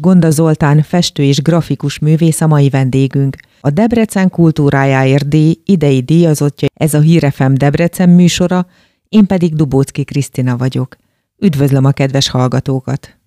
Gonda 0.00 0.30
Zoltán 0.30 0.82
festő 0.82 1.22
és 1.22 1.42
grafikus 1.42 1.98
művész 1.98 2.40
a 2.40 2.46
mai 2.46 2.68
vendégünk. 2.68 3.36
A 3.60 3.70
Debrecen 3.70 4.30
kultúrájáért 4.30 5.28
díj 5.28 5.56
idei 5.64 6.00
díjazottja 6.00 6.68
ez 6.74 6.94
a 6.94 7.00
Hírefem 7.00 7.54
Debrecen 7.54 8.08
műsora, 8.08 8.66
én 9.08 9.26
pedig 9.26 9.54
Dubócki 9.54 10.04
Krisztina 10.04 10.56
vagyok. 10.56 10.96
Üdvözlöm 11.38 11.84
a 11.84 11.90
kedves 11.90 12.28
hallgatókat! 12.28 13.18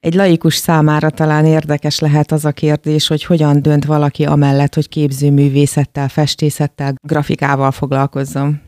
Egy 0.00 0.14
laikus 0.14 0.54
számára 0.54 1.10
talán 1.10 1.46
érdekes 1.46 1.98
lehet 1.98 2.32
az 2.32 2.44
a 2.44 2.52
kérdés, 2.52 3.06
hogy 3.06 3.24
hogyan 3.24 3.62
dönt 3.62 3.84
valaki 3.84 4.24
amellett, 4.24 4.74
hogy 4.74 4.88
képzőművészettel, 4.88 6.08
festészettel, 6.08 6.94
grafikával 7.02 7.70
foglalkozzon. 7.70 8.60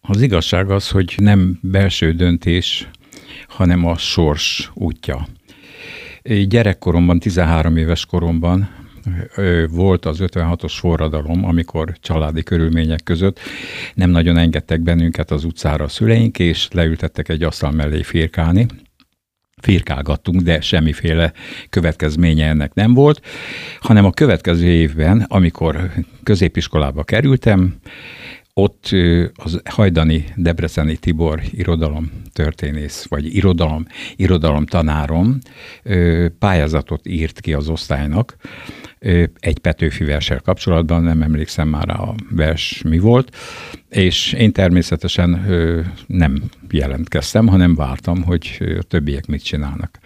Az 0.00 0.20
igazság 0.20 0.70
az, 0.70 0.88
hogy 0.88 1.14
nem 1.16 1.58
belső 1.62 2.12
döntés, 2.12 2.88
hanem 3.48 3.84
a 3.84 3.96
sors 3.96 4.70
útja. 4.74 5.26
Gyerekkoromban, 6.28 7.18
13 7.18 7.76
éves 7.76 8.06
koromban 8.06 8.68
volt 9.70 10.04
az 10.06 10.18
56-os 10.20 10.72
forradalom, 10.78 11.44
amikor 11.44 11.92
családi 12.00 12.42
körülmények 12.42 13.02
között 13.04 13.40
nem 13.94 14.10
nagyon 14.10 14.36
engedtek 14.36 14.80
bennünket 14.80 15.30
az 15.30 15.44
utcára 15.44 15.84
a 15.84 15.88
szüleink, 15.88 16.38
és 16.38 16.68
leültettek 16.72 17.28
egy 17.28 17.42
asztal 17.42 17.70
mellé 17.70 18.02
firkálni, 18.02 18.66
firkálgattunk, 19.56 20.40
de 20.40 20.60
semmiféle 20.60 21.32
következménye 21.68 22.48
ennek 22.48 22.74
nem 22.74 22.94
volt, 22.94 23.20
hanem 23.80 24.04
a 24.04 24.10
következő 24.10 24.66
évben, 24.66 25.26
amikor 25.28 25.90
középiskolába 26.22 27.04
kerültem, 27.04 27.74
ott 28.54 28.90
az 29.34 29.60
hajdani 29.64 30.24
Debreceni 30.36 30.96
Tibor 30.96 31.42
irodalom 31.50 32.10
történész, 32.32 33.06
vagy 33.08 33.34
irodalom, 33.34 33.86
irodalom 34.16 34.66
tanárom 34.66 35.38
pályázatot 36.38 37.06
írt 37.06 37.40
ki 37.40 37.52
az 37.52 37.68
osztálynak, 37.68 38.36
egy 39.38 39.58
Petőfi 39.58 40.04
verssel 40.04 40.40
kapcsolatban, 40.40 41.02
nem 41.02 41.22
emlékszem 41.22 41.68
már 41.68 41.88
a 41.88 42.14
vers 42.30 42.82
mi 42.82 42.98
volt, 42.98 43.36
és 43.88 44.32
én 44.32 44.52
természetesen 44.52 45.46
nem 46.06 46.42
jelentkeztem, 46.70 47.46
hanem 47.46 47.74
vártam, 47.74 48.22
hogy 48.22 48.58
a 48.78 48.82
többiek 48.82 49.26
mit 49.26 49.44
csinálnak. 49.44 49.98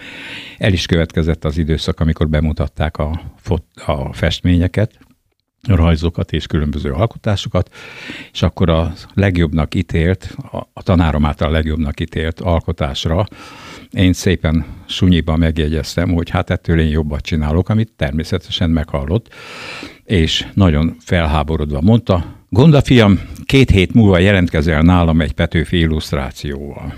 El 0.59 0.73
is 0.73 0.87
következett 0.87 1.45
az 1.45 1.59
időszak, 1.59 2.01
amikor 2.01 2.29
bemutatták 2.29 2.97
a, 2.97 3.21
fot- 3.37 3.81
a 3.87 4.13
festményeket, 4.13 4.99
rajzokat 5.67 6.33
és 6.33 6.47
különböző 6.47 6.93
alkotásokat, 6.93 7.75
és 8.33 8.43
akkor 8.43 8.71
a 8.71 8.93
legjobbnak 9.15 9.75
ítélt, 9.75 10.37
a 10.73 10.83
tanárom 10.83 11.25
által 11.25 11.49
a 11.49 11.53
legjobbnak 11.53 12.01
ítélt 12.01 12.41
alkotásra 12.41 13.27
én 13.91 14.13
szépen 14.13 14.65
sunyiban 14.87 15.39
megjegyeztem, 15.39 16.13
hogy 16.13 16.31
hát 16.31 16.51
ettől 16.51 16.81
én 16.81 16.89
jobbat 16.89 17.21
csinálok, 17.21 17.69
amit 17.69 17.93
természetesen 17.97 18.71
meghallott, 18.71 19.35
és 20.05 20.47
nagyon 20.55 20.97
felháborodva 21.01 21.81
mondta, 21.81 22.37
Gonda 22.51 22.83
fiam, 22.83 23.21
két 23.45 23.71
hét 23.71 23.95
múlva 23.95 24.19
jelentkezel 24.19 24.83
nálam 24.83 25.21
egy 25.21 25.33
Petőfi 25.33 25.79
illusztrációval. 25.79 26.95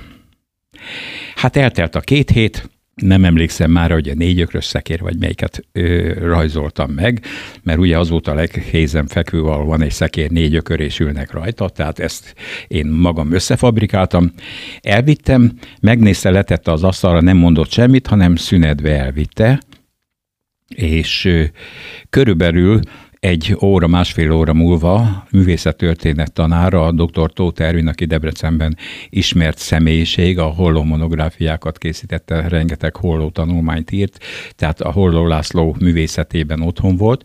Hát 1.34 1.56
eltelt 1.56 1.94
a 1.94 2.00
két 2.00 2.30
hét, 2.30 2.70
nem 3.00 3.24
emlékszem 3.24 3.70
már, 3.70 3.90
hogy 3.90 4.08
a 4.08 4.14
négy 4.14 4.40
ökrös 4.40 4.64
szekér, 4.64 5.00
vagy 5.00 5.18
melyiket 5.18 5.64
ö, 5.72 6.12
rajzoltam 6.12 6.90
meg, 6.90 7.24
mert 7.62 7.78
ugye 7.78 7.98
az 7.98 8.08
volt 8.08 8.28
a 8.28 8.34
leghézen 8.34 9.06
fekvő, 9.06 9.42
ahol 9.42 9.64
van 9.64 9.82
egy 9.82 9.90
szekér, 9.90 10.30
négy 10.30 10.54
ökör 10.54 10.80
és 10.80 11.00
ülnek 11.00 11.32
rajta, 11.32 11.68
tehát 11.68 11.98
ezt 11.98 12.34
én 12.68 12.86
magam 12.86 13.32
összefabrikáltam. 13.32 14.32
Elvittem, 14.80 15.52
megnézte, 15.80 16.30
letette 16.30 16.72
az 16.72 16.84
asztalra, 16.84 17.20
nem 17.20 17.36
mondott 17.36 17.70
semmit, 17.70 18.06
hanem 18.06 18.36
szünedve 18.36 18.98
elvitte, 18.98 19.60
és 20.68 21.24
ö, 21.24 21.44
körülbelül 22.10 22.80
egy 23.20 23.56
óra, 23.62 23.86
másfél 23.86 24.32
óra 24.32 24.52
múlva 24.52 25.24
művészettörténet 25.30 26.32
tanára, 26.32 26.86
a 26.86 26.92
dr. 26.92 27.32
Tóth 27.32 27.62
Ervin, 27.62 27.86
aki 27.86 28.04
Debrecenben 28.04 28.76
ismert 29.10 29.58
személyiség, 29.58 30.38
a 30.38 30.44
holló 30.44 30.82
monográfiákat 30.82 31.78
készítette, 31.78 32.48
rengeteg 32.48 32.96
holló 32.96 33.30
tanulmányt 33.30 33.90
írt, 33.90 34.18
tehát 34.56 34.80
a 34.80 34.92
Holló 34.92 35.26
László 35.26 35.76
művészetében 35.80 36.60
otthon 36.60 36.96
volt. 36.96 37.24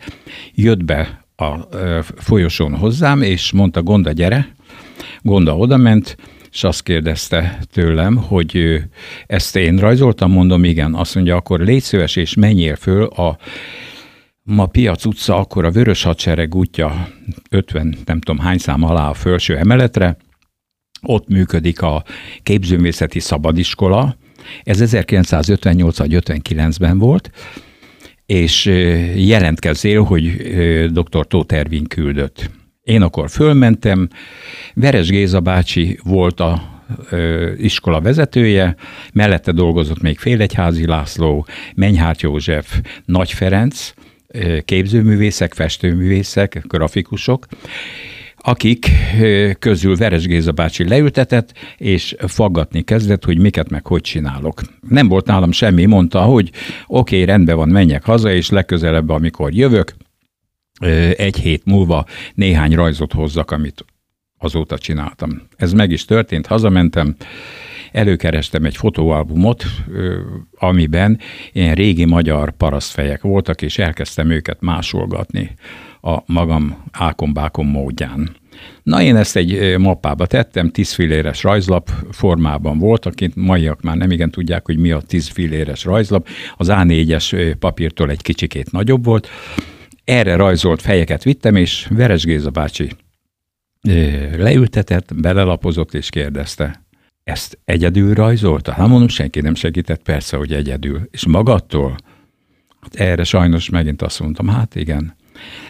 Jött 0.53 0.83
be 0.83 1.25
a 1.35 1.53
folyosón 2.15 2.75
hozzám, 2.75 3.21
és 3.21 3.51
mondta, 3.51 3.83
Gonda, 3.83 4.11
gyere. 4.11 4.55
Gonda 5.21 5.57
odament, 5.57 6.17
és 6.51 6.63
azt 6.63 6.83
kérdezte 6.83 7.59
tőlem, 7.73 8.15
hogy 8.15 8.81
ezt 9.27 9.55
én 9.55 9.77
rajzoltam, 9.77 10.31
mondom, 10.31 10.63
igen. 10.63 10.93
Azt 10.93 11.15
mondja, 11.15 11.35
akkor 11.35 11.59
légy 11.59 11.81
szíves, 11.81 12.15
és 12.15 12.33
menjél 12.33 12.75
föl 12.75 13.03
a 13.03 13.37
Ma 14.47 14.65
Piac 14.65 15.05
utca, 15.05 15.35
akkor 15.35 15.65
a 15.65 15.71
Vörös 15.71 16.03
Hadsereg 16.03 16.55
útja 16.55 17.07
50, 17.49 17.95
nem 18.05 18.19
tudom 18.19 18.43
hány 18.43 18.57
szám 18.57 18.83
alá 18.83 19.09
a 19.09 19.13
felső 19.13 19.57
emeletre, 19.57 20.17
ott 21.01 21.27
működik 21.27 21.81
a 21.81 22.03
képzőművészeti 22.43 23.19
szabadiskola, 23.19 24.17
ez 24.63 24.79
1958-59-ben 24.83 26.97
volt, 26.97 27.31
és 28.25 28.65
jelentkezzél, 29.15 30.03
hogy 30.03 30.35
dr. 30.91 31.27
Tóth 31.27 31.55
Ervin 31.55 31.83
küldött. 31.83 32.49
Én 32.81 33.01
akkor 33.01 33.29
fölmentem, 33.29 34.09
Veres 34.73 35.09
Géza 35.09 35.39
bácsi 35.39 35.99
volt 36.03 36.39
a 36.39 36.83
iskola 37.57 38.01
vezetője, 38.01 38.75
mellette 39.13 39.51
dolgozott 39.51 40.01
még 40.01 40.17
Félegyházi 40.17 40.85
László, 40.85 41.45
Menyhárt 41.75 42.21
József, 42.21 42.81
Nagy 43.05 43.31
Ferenc, 43.31 43.93
képzőművészek, 44.65 45.53
festőművészek, 45.53 46.61
grafikusok, 46.67 47.45
akik 48.37 48.91
közül 49.59 49.95
Veres 49.95 50.25
Géza 50.25 50.51
bácsi 50.51 50.87
leültetett, 50.87 51.53
és 51.77 52.15
faggatni 52.27 52.81
kezdett, 52.81 53.25
hogy 53.25 53.39
miket 53.39 53.69
meg 53.69 53.85
hogy 53.85 54.01
csinálok. 54.01 54.61
Nem 54.89 55.07
volt 55.07 55.25
nálam 55.25 55.51
semmi, 55.51 55.85
mondta, 55.85 56.21
hogy 56.21 56.51
oké, 56.87 57.15
okay, 57.15 57.25
rendben 57.25 57.55
van, 57.55 57.69
menjek 57.69 58.03
haza, 58.03 58.33
és 58.33 58.49
legközelebb, 58.49 59.09
amikor 59.09 59.53
jövök, 59.53 59.93
egy 61.15 61.37
hét 61.37 61.65
múlva 61.65 62.05
néhány 62.33 62.75
rajzot 62.75 63.13
hozzak, 63.13 63.51
amit 63.51 63.85
azóta 64.37 64.77
csináltam. 64.77 65.41
Ez 65.57 65.73
meg 65.73 65.91
is 65.91 66.05
történt, 66.05 66.47
hazamentem, 66.47 67.15
előkerestem 67.95 68.63
egy 68.63 68.77
fotóalbumot, 68.77 69.65
amiben 70.57 71.19
ilyen 71.51 71.75
régi 71.75 72.05
magyar 72.05 72.51
parasztfejek 72.51 73.21
voltak, 73.21 73.61
és 73.61 73.77
elkezdtem 73.77 74.29
őket 74.29 74.61
másolgatni 74.61 75.55
a 76.01 76.17
magam 76.25 76.83
ákombákom 76.91 77.67
módján. 77.67 78.35
Na 78.83 79.01
én 79.01 79.15
ezt 79.15 79.35
egy 79.35 79.77
mappába 79.77 80.25
tettem, 80.25 80.69
tízfiléres 80.69 81.43
rajzlap 81.43 81.89
formában 82.11 82.77
volt, 82.77 83.05
akik 83.05 83.35
maiak 83.35 83.81
már 83.81 83.97
nem 83.97 84.11
igen 84.11 84.31
tudják, 84.31 84.65
hogy 84.65 84.77
mi 84.77 84.91
a 84.91 85.01
tízfiléres 85.01 85.83
rajzlap. 85.83 86.27
Az 86.57 86.67
A4-es 86.71 87.55
papírtól 87.59 88.09
egy 88.09 88.21
kicsikét 88.21 88.71
nagyobb 88.71 89.05
volt. 89.05 89.27
Erre 90.03 90.35
rajzolt 90.35 90.81
fejeket 90.81 91.23
vittem, 91.23 91.55
és 91.55 91.87
Veres 91.89 92.23
Géza 92.23 92.49
bácsi 92.49 92.89
leültetett, 94.37 95.15
belelapozott 95.15 95.93
és 95.93 96.09
kérdezte, 96.09 96.84
ezt 97.25 97.59
egyedül 97.65 98.13
rajzolta? 98.13 98.71
Hát 98.71 98.87
mondom, 98.87 99.07
senki 99.07 99.41
nem 99.41 99.55
segített, 99.55 100.01
persze, 100.01 100.37
hogy 100.37 100.53
egyedül. 100.53 101.07
És 101.11 101.25
magadtól? 101.25 101.97
Hát 102.81 102.95
erre 102.95 103.23
sajnos 103.23 103.69
megint 103.69 104.01
azt 104.01 104.19
mondtam, 104.19 104.47
hát 104.47 104.75
igen. 104.75 105.15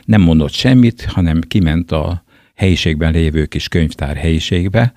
Nem 0.06 0.22
mondott 0.22 0.52
semmit, 0.52 1.04
hanem 1.06 1.42
kiment 1.42 1.92
a 1.92 2.24
helyiségben 2.56 3.12
lévő 3.12 3.46
kis 3.46 3.68
könyvtár 3.68 4.16
helyiségbe. 4.16 4.94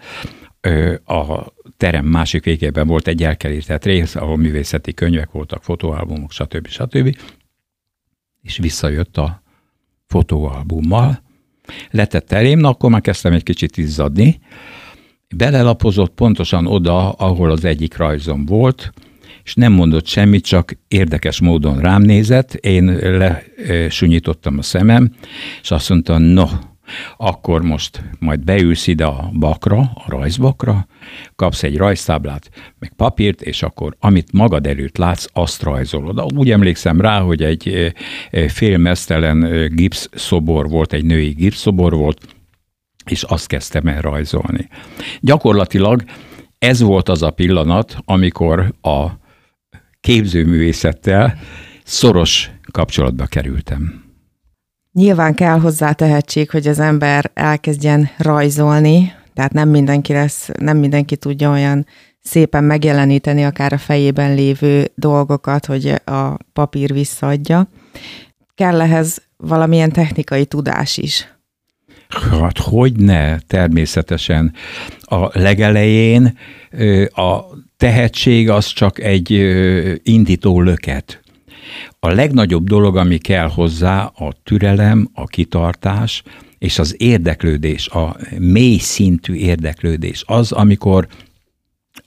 A 1.04 1.52
terem 1.76 2.06
másik 2.06 2.44
végében 2.44 2.86
volt 2.86 3.06
egy 3.06 3.22
elkerített 3.22 3.84
rész, 3.84 4.14
ahol 4.14 4.36
művészeti 4.36 4.94
könyvek 4.94 5.30
voltak, 5.30 5.62
fotóalbumok, 5.62 6.32
stb. 6.32 6.66
stb. 6.68 7.16
És 8.42 8.56
visszajött 8.56 9.16
a 9.16 9.42
fotóalbummal, 10.06 11.22
letett 11.90 12.32
elém, 12.32 12.58
na 12.58 12.68
akkor 12.68 12.90
már 12.90 13.00
kezdtem 13.00 13.32
egy 13.32 13.42
kicsit 13.42 13.76
izzadni, 13.76 14.40
belelapozott 15.36 16.14
pontosan 16.14 16.66
oda, 16.66 17.10
ahol 17.10 17.50
az 17.50 17.64
egyik 17.64 17.96
rajzom 17.96 18.44
volt, 18.44 18.92
és 19.44 19.54
nem 19.54 19.72
mondott 19.72 20.06
semmit, 20.06 20.44
csak 20.44 20.72
érdekes 20.88 21.40
módon 21.40 21.78
rám 21.78 22.02
nézett, 22.02 22.54
én 22.54 22.84
lesunyítottam 22.84 24.58
a 24.58 24.62
szemem, 24.62 25.12
és 25.62 25.70
azt 25.70 25.88
mondta, 25.88 26.18
no, 26.18 26.46
akkor 27.16 27.62
most 27.62 28.02
majd 28.18 28.44
beülsz 28.44 28.86
ide 28.86 29.04
a 29.04 29.30
bakra, 29.38 29.78
a 29.78 30.04
rajzbakra, 30.06 30.86
kapsz 31.36 31.62
egy 31.62 31.76
rajztáblát, 31.76 32.50
meg 32.78 32.92
papírt, 32.96 33.42
és 33.42 33.62
akkor 33.62 33.96
amit 34.00 34.32
magad 34.32 34.66
előtt 34.66 34.96
látsz, 34.96 35.26
azt 35.32 35.62
rajzolod. 35.62 36.32
Úgy 36.36 36.50
emlékszem 36.50 37.00
rá, 37.00 37.20
hogy 37.20 37.42
egy 37.42 37.92
félmesztelen 38.48 39.68
gipszszobor 39.74 40.68
volt, 40.68 40.92
egy 40.92 41.04
női 41.04 41.30
gipszszobor 41.30 41.92
volt, 41.94 42.36
és 43.10 43.22
azt 43.22 43.46
kezdtem 43.46 43.86
el 43.86 44.00
rajzolni. 44.00 44.68
Gyakorlatilag 45.20 46.02
ez 46.58 46.80
volt 46.80 47.08
az 47.08 47.22
a 47.22 47.30
pillanat, 47.30 47.96
amikor 48.04 48.74
a 48.80 49.06
képzőművészettel 50.00 51.38
szoros 51.84 52.50
kapcsolatba 52.72 53.26
kerültem. 53.26 54.04
Nyilván 54.92 55.34
kell 55.34 55.58
hozzá 55.58 55.92
tehetség, 55.92 56.50
hogy 56.50 56.66
az 56.68 56.78
ember 56.78 57.30
elkezdjen 57.34 58.10
rajzolni, 58.18 59.12
tehát 59.34 59.52
nem 59.52 59.68
mindenki 59.68 60.12
lesz, 60.12 60.48
nem 60.58 60.76
mindenki 60.76 61.16
tudja 61.16 61.50
olyan 61.50 61.86
szépen 62.20 62.64
megjeleníteni 62.64 63.44
akár 63.44 63.72
a 63.72 63.78
fejében 63.78 64.34
lévő 64.34 64.90
dolgokat, 64.94 65.66
hogy 65.66 65.88
a 66.04 66.36
papír 66.52 66.92
visszaadja. 66.92 67.68
Kell 68.54 68.80
ehhez 68.80 69.22
valamilyen 69.36 69.92
technikai 69.92 70.46
tudás 70.46 70.96
is. 70.96 71.37
Hát 72.08 72.58
hogy 72.58 72.92
ne, 72.96 73.38
természetesen. 73.38 74.52
A 75.00 75.38
legelején 75.38 76.38
a 77.10 77.40
tehetség 77.76 78.50
az 78.50 78.66
csak 78.66 79.00
egy 79.00 79.30
indító 80.02 80.60
löket. 80.60 81.20
A 82.00 82.08
legnagyobb 82.08 82.66
dolog, 82.66 82.96
ami 82.96 83.18
kell 83.18 83.48
hozzá, 83.48 84.04
a 84.04 84.32
türelem, 84.44 85.08
a 85.14 85.26
kitartás, 85.26 86.22
és 86.58 86.78
az 86.78 86.94
érdeklődés, 86.98 87.88
a 87.88 88.16
mély 88.38 88.78
szintű 88.78 89.34
érdeklődés. 89.34 90.22
Az, 90.26 90.52
amikor 90.52 91.08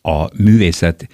a 0.01 0.42
művészet 0.42 1.07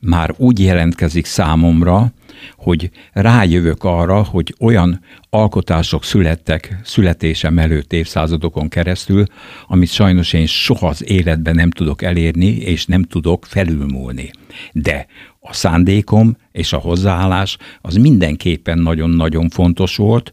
már 0.00 0.34
úgy 0.36 0.60
jelentkezik 0.60 1.26
számomra, 1.26 2.12
hogy 2.56 2.90
rájövök 3.12 3.84
arra, 3.84 4.22
hogy 4.22 4.54
olyan 4.60 5.00
alkotások 5.30 6.04
születtek 6.04 6.76
születésem 6.84 7.58
előtt 7.58 7.92
évszázadokon 7.92 8.68
keresztül, 8.68 9.24
amit 9.66 9.90
sajnos 9.90 10.32
én 10.32 10.46
soha 10.46 10.86
az 10.86 11.10
életben 11.10 11.54
nem 11.54 11.70
tudok 11.70 12.02
elérni, 12.02 12.46
és 12.46 12.86
nem 12.86 13.02
tudok 13.02 13.46
felülmúlni. 13.46 14.30
De 14.72 15.06
a 15.40 15.52
szándékom 15.52 16.36
és 16.52 16.72
a 16.72 16.78
hozzáállás 16.78 17.56
az 17.80 17.94
mindenképpen 17.94 18.78
nagyon-nagyon 18.78 19.48
fontos 19.48 19.96
volt, 19.96 20.32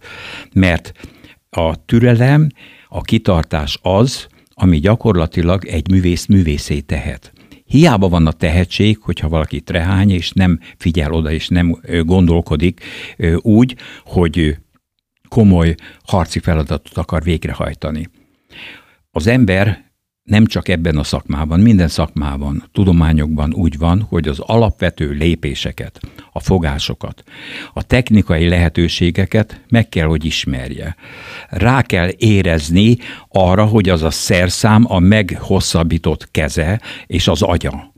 mert 0.54 0.92
a 1.50 1.86
türelem, 1.86 2.50
a 2.88 3.02
kitartás 3.02 3.80
az, 3.82 4.28
ami 4.54 4.80
gyakorlatilag 4.80 5.66
egy 5.66 5.90
művész 5.90 6.26
művészé 6.26 6.80
tehet. 6.80 7.34
Hiába 7.68 8.10
van 8.10 8.28
a 8.28 8.32
tehetség, 8.32 8.98
hogyha 9.02 9.30
valaki 9.30 9.62
trehány, 9.62 10.12
és 10.12 10.32
nem 10.32 10.60
figyel 10.78 11.12
oda, 11.12 11.32
és 11.32 11.48
nem 11.48 11.80
gondolkodik 12.02 12.82
úgy, 13.42 13.76
hogy 14.04 14.58
komoly 15.28 15.76
harci 16.04 16.40
feladatot 16.40 16.98
akar 16.98 17.24
végrehajtani. 17.24 18.10
Az 19.12 19.28
ember 19.28 19.87
nem 20.28 20.46
csak 20.46 20.68
ebben 20.68 20.98
a 20.98 21.04
szakmában, 21.04 21.60
minden 21.60 21.88
szakmában, 21.88 22.64
tudományokban 22.72 23.54
úgy 23.54 23.78
van, 23.78 24.02
hogy 24.10 24.28
az 24.28 24.40
alapvető 24.40 25.10
lépéseket, 25.10 26.00
a 26.32 26.40
fogásokat, 26.40 27.24
a 27.74 27.84
technikai 27.84 28.48
lehetőségeket 28.48 29.62
meg 29.70 29.90
kell, 29.90 30.06
hogy 30.06 30.26
ismerje. 30.26 30.96
Rá 31.50 31.82
kell 31.82 32.10
érezni 32.18 32.98
arra, 33.30 33.66
hogy 33.66 33.90
az 33.90 34.04
a 34.04 34.10
szerszám 34.10 34.86
a 34.88 35.00
meghosszabbított 35.00 36.32
keze 36.32 36.82
és 37.06 37.28
az 37.28 37.42
agya. 37.42 37.94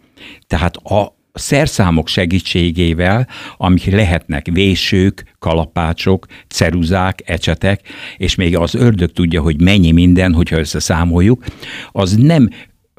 Tehát 0.47 0.75
a, 0.75 1.18
szerszámok 1.39 2.07
segítségével, 2.07 3.27
amik 3.57 3.85
lehetnek 3.85 4.47
vésők, 4.51 5.35
kalapácsok, 5.39 6.25
ceruzák, 6.47 7.21
ecsetek, 7.25 7.81
és 8.17 8.35
még 8.35 8.57
az 8.57 8.75
ördög 8.75 9.11
tudja, 9.11 9.41
hogy 9.41 9.61
mennyi 9.61 9.91
minden, 9.91 10.33
hogyha 10.33 10.57
összeszámoljuk, 10.57 11.45
az 11.91 12.15
nem 12.15 12.49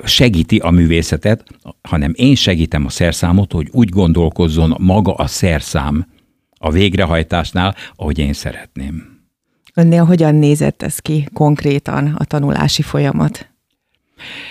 segíti 0.05 0.57
a 0.57 0.71
művészetet, 0.71 1.45
hanem 1.83 2.13
én 2.15 2.35
segítem 2.35 2.87
a 2.87 2.91
szerszámot, 2.91 3.53
hogy 3.53 3.69
úgy 3.73 3.89
gondolkozzon 3.89 4.75
maga 4.79 5.15
a 5.15 5.27
szerszám 5.27 6.07
a 6.59 6.71
végrehajtásnál, 6.71 7.75
ahogy 7.97 8.19
én 8.19 8.33
szeretném. 8.33 9.19
Önnél 9.75 10.05
hogyan 10.05 10.35
nézett 10.35 10.83
ez 10.83 10.99
ki 10.99 11.29
konkrétan 11.33 12.15
a 12.19 12.25
tanulási 12.25 12.83
folyamat? 12.83 13.51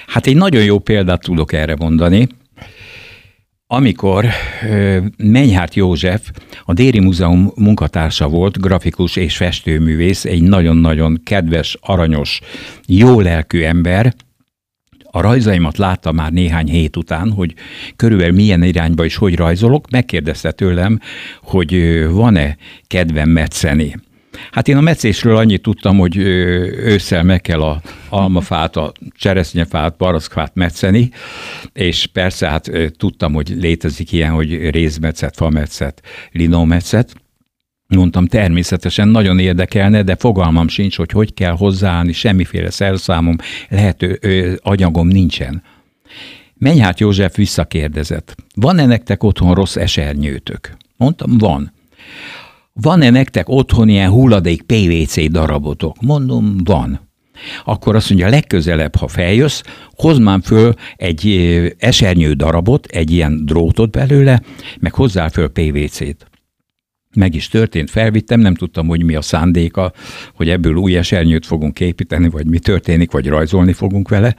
Hát 0.07 0.27
egy 0.27 0.35
nagyon 0.35 0.63
jó 0.63 0.79
példát 0.79 1.21
tudok 1.21 1.53
erre 1.53 1.75
mondani 1.75 2.27
amikor 3.71 4.25
Menyhárt 5.17 5.75
József, 5.75 6.31
a 6.63 6.73
Déri 6.73 6.99
Múzeum 6.99 7.51
munkatársa 7.55 8.27
volt, 8.27 8.61
grafikus 8.61 9.15
és 9.15 9.37
festőművész, 9.37 10.25
egy 10.25 10.41
nagyon-nagyon 10.41 11.21
kedves, 11.23 11.77
aranyos, 11.81 12.39
jó 12.87 13.19
lelkű 13.19 13.61
ember, 13.61 14.13
a 15.11 15.21
rajzaimat 15.21 15.77
látta 15.77 16.11
már 16.11 16.31
néhány 16.31 16.67
hét 16.67 16.97
után, 16.97 17.31
hogy 17.31 17.53
körülbelül 17.95 18.35
milyen 18.35 18.63
irányba 18.63 19.05
is 19.05 19.15
hogy 19.15 19.35
rajzolok, 19.35 19.89
megkérdezte 19.89 20.51
tőlem, 20.51 20.99
hogy 21.41 22.03
van-e 22.11 22.57
kedvem 22.87 23.29
metszeni. 23.29 23.95
Hát 24.51 24.67
én 24.67 24.77
a 24.77 24.81
meccésről 24.81 25.35
annyit 25.35 25.61
tudtam, 25.61 25.97
hogy 25.97 26.17
ősszel 26.17 27.23
meg 27.23 27.41
kell 27.41 27.61
a 27.61 27.81
almafát, 28.09 28.75
a 28.75 28.91
cseresznyefát, 29.11 29.97
baraszkfát 29.97 30.51
metszeni, 30.55 31.09
és 31.73 32.05
persze 32.05 32.49
hát 32.49 32.71
tudtam, 32.97 33.33
hogy 33.33 33.49
létezik 33.49 34.11
ilyen, 34.11 34.31
hogy 34.31 34.69
rézmetszet, 34.69 35.35
fametszet, 35.35 36.01
linómetszet, 36.31 37.15
Mondtam, 37.95 38.25
természetesen 38.25 39.07
nagyon 39.07 39.39
érdekelne, 39.39 40.03
de 40.03 40.15
fogalmam 40.15 40.67
sincs, 40.67 40.97
hogy 40.97 41.11
hogy 41.11 41.33
kell 41.33 41.51
hozzáállni, 41.51 42.11
semmiféle 42.11 42.69
szerszámom, 42.69 43.35
lehető 43.69 44.17
ö, 44.21 44.53
anyagom 44.61 45.07
nincsen. 45.07 45.63
Menyhát 46.57 46.99
József 46.99 47.35
visszakérdezett, 47.35 48.35
van-e 48.55 48.85
nektek 48.85 49.23
otthon 49.23 49.53
rossz 49.53 49.75
esernyőtök? 49.75 50.77
Mondtam, 50.97 51.37
van 51.37 51.71
van-e 52.81 53.09
nektek 53.09 53.49
otthon 53.49 53.89
ilyen 53.89 54.09
hulladék 54.09 54.61
PVC 54.61 55.31
darabotok? 55.31 56.01
Mondom, 56.01 56.57
van. 56.63 57.07
Akkor 57.65 57.95
azt 57.95 58.09
mondja, 58.09 58.29
legközelebb, 58.29 58.95
ha 58.95 59.07
feljössz, 59.07 59.61
hozd 59.91 60.21
már 60.21 60.39
föl 60.43 60.73
egy 60.95 61.27
esernyő 61.77 62.33
darabot, 62.33 62.85
egy 62.85 63.11
ilyen 63.11 63.45
drótot 63.45 63.91
belőle, 63.91 64.41
meg 64.79 64.93
hozzá 64.93 65.27
föl 65.27 65.47
PVC-t. 65.47 66.27
Meg 67.15 67.35
is 67.35 67.47
történt, 67.47 67.89
felvittem, 67.89 68.39
nem 68.39 68.55
tudtam, 68.55 68.87
hogy 68.87 69.03
mi 69.03 69.15
a 69.15 69.21
szándéka, 69.21 69.93
hogy 70.35 70.49
ebből 70.49 70.75
új 70.75 70.97
esernyőt 70.97 71.45
fogunk 71.45 71.79
építeni, 71.79 72.29
vagy 72.29 72.45
mi 72.45 72.59
történik, 72.59 73.11
vagy 73.11 73.27
rajzolni 73.27 73.73
fogunk 73.73 74.09
vele. 74.09 74.35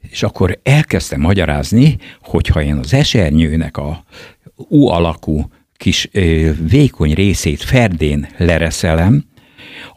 És 0.00 0.22
akkor 0.22 0.58
elkezdtem 0.62 1.20
magyarázni, 1.20 1.96
hogy 2.22 2.46
ha 2.46 2.62
én 2.62 2.76
az 2.76 2.94
esernyőnek 2.94 3.76
a 3.76 4.04
U 4.68 4.86
alakú 4.86 5.48
kis 5.80 6.08
vékony 6.68 7.14
részét 7.14 7.62
ferdén 7.62 8.28
lereszelem, 8.36 9.24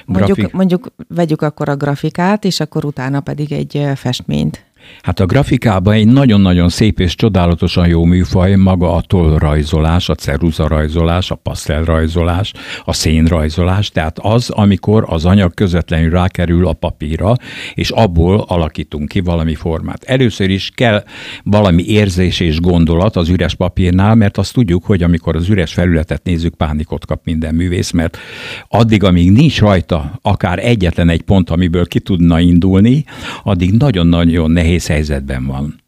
Grafik... 0.07 0.29
Mondjuk, 0.29 0.53
mondjuk 0.53 0.93
vegyük 1.09 1.43
akkor 1.43 1.69
a 1.69 1.77
grafikát, 1.77 2.45
és 2.45 2.61
akkor 2.61 2.85
utána 2.85 3.21
pedig 3.21 3.53
egy 3.53 3.89
festményt. 3.95 4.65
Hát 5.03 5.21
a 5.21 5.27
grafikában 5.27 5.95
egy 5.95 6.07
nagyon-nagyon 6.07 6.69
szép 6.69 7.01
és 7.01 7.15
csodálatosan 7.15 7.89
jó 7.89 8.05
műfaj 8.05 8.55
maga 8.55 8.95
a 8.95 9.01
tollrajzolás, 9.01 10.09
a 10.09 10.15
ceruzarajzolás, 10.15 11.31
a 11.31 11.35
pasztelrajzolás, 11.35 12.53
a 12.85 12.93
szénrajzolás, 12.93 13.91
tehát 13.91 14.19
az, 14.19 14.51
amikor 14.51 15.05
az 15.09 15.25
anyag 15.25 15.55
közvetlenül 15.55 16.11
rákerül 16.11 16.67
a 16.67 16.73
papírra, 16.73 17.35
és 17.75 17.91
abból 17.91 18.45
alakítunk 18.49 19.09
ki 19.09 19.21
valami 19.21 19.55
formát. 19.55 20.05
Először 20.05 20.51
is 20.51 20.71
kell 20.75 21.05
valami 21.43 21.85
érzés 21.87 22.41
és 22.41 22.61
gondolat 22.61 23.17
az 23.17 23.29
üres 23.29 23.55
papírnál, 23.55 24.15
mert 24.15 24.39
azt 24.39 24.53
tudjuk, 24.53 24.85
hogy 24.85 25.03
amikor 25.03 25.37
az 25.37 25.49
üres 25.49 25.73
felületet 25.73 26.25
nézzük, 26.25 26.55
pánikot 26.55 27.07
kap 27.07 27.25
minden 27.25 27.55
művész, 27.55 27.91
mert 27.91 28.19
addig, 28.69 29.05
amíg 29.05 29.33
nincs 29.33 29.61
rajta 29.61 30.19
akár 30.23 30.59
egyetlen 30.59 31.09
egy 31.09 31.23
pont, 31.23 31.51
amiből 31.51 31.87
ki 31.87 32.01
tudna 32.01 32.41
indulni, 32.41 33.05
addig 33.43 33.73
nagyon-nagyon 33.73 34.51
nehéz 34.51 34.74
helyzetben 34.87 35.47
van. 35.47 35.83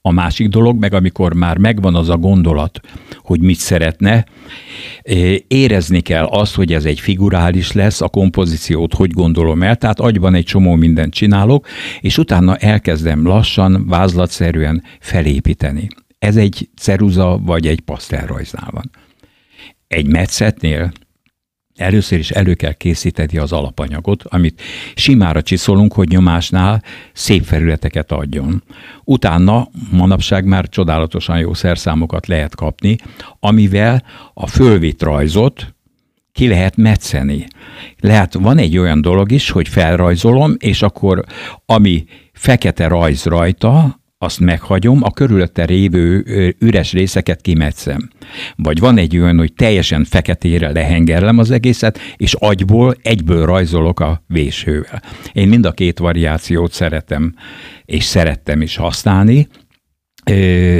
A 0.00 0.10
másik 0.10 0.48
dolog 0.48 0.78
meg, 0.78 0.94
amikor 0.94 1.34
már 1.34 1.58
megvan 1.58 1.94
az 1.94 2.08
a 2.08 2.16
gondolat, 2.16 2.80
hogy 3.18 3.40
mit 3.40 3.58
szeretne, 3.58 4.24
érezni 5.46 6.00
kell 6.00 6.24
azt, 6.24 6.54
hogy 6.54 6.72
ez 6.72 6.84
egy 6.84 7.00
figurális 7.00 7.72
lesz, 7.72 8.00
a 8.00 8.08
kompozíciót 8.08 8.94
hogy 8.94 9.10
gondolom 9.10 9.62
el, 9.62 9.76
tehát 9.76 10.00
agyban 10.00 10.34
egy 10.34 10.44
csomó 10.44 10.74
mindent 10.74 11.14
csinálok, 11.14 11.66
és 12.00 12.18
utána 12.18 12.56
elkezdem 12.56 13.26
lassan, 13.26 13.86
vázlatszerűen 13.86 14.82
felépíteni. 15.00 15.88
Ez 16.18 16.36
egy 16.36 16.68
ceruza 16.76 17.38
vagy 17.42 17.66
egy 17.66 17.80
pasztelrajznál 17.80 18.70
van. 18.70 18.90
Egy 19.86 20.06
metszetnél 20.06 20.92
Először 21.76 22.18
is 22.18 22.30
elő 22.30 22.54
kell 22.54 22.72
készíteni 22.72 23.38
az 23.38 23.52
alapanyagot, 23.52 24.22
amit 24.22 24.62
simára 24.94 25.42
csiszolunk, 25.42 25.92
hogy 25.92 26.08
nyomásnál 26.08 26.82
szép 27.12 27.44
felületeket 27.44 28.12
adjon. 28.12 28.62
Utána 29.04 29.68
manapság 29.90 30.44
már 30.44 30.68
csodálatosan 30.68 31.38
jó 31.38 31.54
szerszámokat 31.54 32.26
lehet 32.26 32.54
kapni, 32.54 32.96
amivel 33.40 34.02
a 34.34 34.46
fölvitt 34.46 35.02
rajzot 35.02 35.74
ki 36.32 36.48
lehet 36.48 36.76
metszeni. 36.76 37.46
Lehet, 38.00 38.34
van 38.34 38.58
egy 38.58 38.78
olyan 38.78 39.00
dolog 39.00 39.32
is, 39.32 39.50
hogy 39.50 39.68
felrajzolom, 39.68 40.54
és 40.58 40.82
akkor 40.82 41.24
ami 41.66 42.04
fekete 42.32 42.88
rajz 42.88 43.24
rajta, 43.24 44.00
azt 44.24 44.40
meghagyom, 44.40 45.02
a 45.02 45.10
körülötte 45.10 45.64
révő 45.64 46.24
üres 46.58 46.92
részeket 46.92 47.40
kimetszem. 47.40 48.10
Vagy 48.56 48.78
van 48.78 48.98
egy 48.98 49.18
olyan, 49.18 49.38
hogy 49.38 49.52
teljesen 49.52 50.04
feketére 50.04 50.72
lehengerlem 50.72 51.38
az 51.38 51.50
egészet, 51.50 51.98
és 52.16 52.34
agyból 52.34 52.96
egyből 53.02 53.46
rajzolok 53.46 54.00
a 54.00 54.22
vésővel. 54.26 55.02
Én 55.32 55.48
mind 55.48 55.66
a 55.66 55.72
két 55.72 55.98
variációt 55.98 56.72
szeretem, 56.72 57.34
és 57.84 58.04
szerettem 58.04 58.62
is 58.62 58.76
használni, 58.76 59.48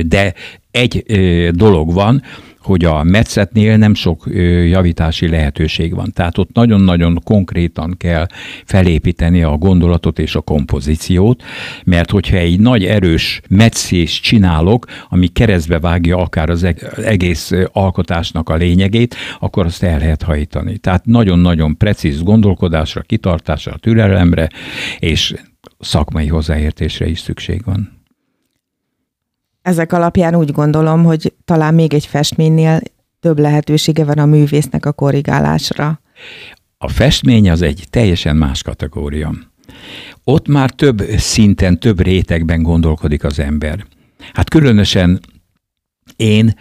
de 0.03 0.35
egy 0.71 1.05
dolog 1.51 1.93
van, 1.93 2.23
hogy 2.64 2.85
a 2.85 3.02
metszetnél 3.02 3.76
nem 3.76 3.94
sok 3.94 4.25
javítási 4.66 5.28
lehetőség 5.28 5.94
van. 5.94 6.12
Tehát 6.12 6.38
ott 6.38 6.52
nagyon-nagyon 6.52 7.21
konkrétan 7.25 7.94
kell 7.99 8.26
felépíteni 8.64 9.42
a 9.42 9.56
gondolatot 9.56 10.18
és 10.18 10.35
a 10.35 10.40
kompozíciót, 10.40 11.42
mert 11.85 12.11
hogyha 12.11 12.37
egy 12.37 12.61
nagy 12.61 12.85
erős 12.85 13.40
metszést 13.49 14.23
csinálok, 14.23 14.87
ami 15.09 15.26
keresztbe 15.26 15.78
vágja 15.78 16.16
akár 16.16 16.50
az 16.50 16.66
egész 16.97 17.52
alkotásnak 17.73 18.49
a 18.49 18.54
lényegét, 18.54 19.14
akkor 19.40 19.66
azt 19.66 19.83
el 19.83 19.99
lehet 19.99 20.23
hajtani. 20.23 20.78
Tehát 20.78 21.06
nagyon-nagyon 21.06 21.76
precíz 21.76 22.23
gondolkodásra, 22.23 23.00
kitartásra, 23.00 23.76
türelemre 23.76 24.49
és 24.99 25.35
szakmai 25.80 26.26
hozzáértésre 26.26 27.06
is 27.06 27.18
szükség 27.18 27.64
van. 27.64 27.94
Ezek 29.64 29.92
alapján 29.92 30.35
úgy 30.35 30.52
gondolom, 30.52 31.04
hogy 31.04 31.33
talán 31.44 31.75
még 31.75 31.94
egy 31.94 32.06
festménynél 32.06 32.80
több 33.21 33.38
lehetősége 33.38 34.04
van 34.04 34.18
a 34.18 34.26
művésznek 34.26 34.87
a 34.87 34.92
korrigálásra. 34.92 36.00
A 36.78 36.88
festmény 36.88 37.50
az 37.50 37.62
egy 37.62 37.85
teljesen 37.90 38.37
más 38.37 38.62
kategória. 38.62 39.35
Ott 40.25 40.49
már 40.49 40.71
több 40.71 41.02
szinten, 41.16 41.78
több 41.78 42.00
rétegben 42.00 42.62
gondolkodik 42.62 43.25
az 43.25 43.38
ember. 43.38 43.87
Hát 44.33 44.50
különösen 44.50 45.21
én 46.16 46.54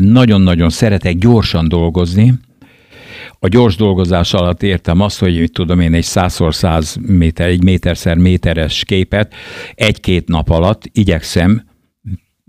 nagyon-nagyon 0.00 0.70
szeretek 0.70 1.14
gyorsan 1.14 1.68
dolgozni, 1.68 2.34
a 3.38 3.48
gyors 3.48 3.76
dolgozás 3.76 4.34
alatt 4.34 4.62
értem 4.62 5.00
azt, 5.00 5.18
hogy 5.18 5.50
tudom 5.52 5.80
én, 5.80 5.94
egy 5.94 6.04
100 6.04 6.40
100 6.48 6.96
méter, 7.00 7.48
egy 7.48 7.62
méterszer 7.62 8.16
méteres 8.16 8.84
képet 8.84 9.34
egy-két 9.74 10.28
nap 10.28 10.50
alatt 10.50 10.82
igyekszem 10.92 11.72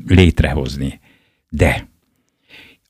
létrehozni. 0.07 0.99
De 1.49 1.87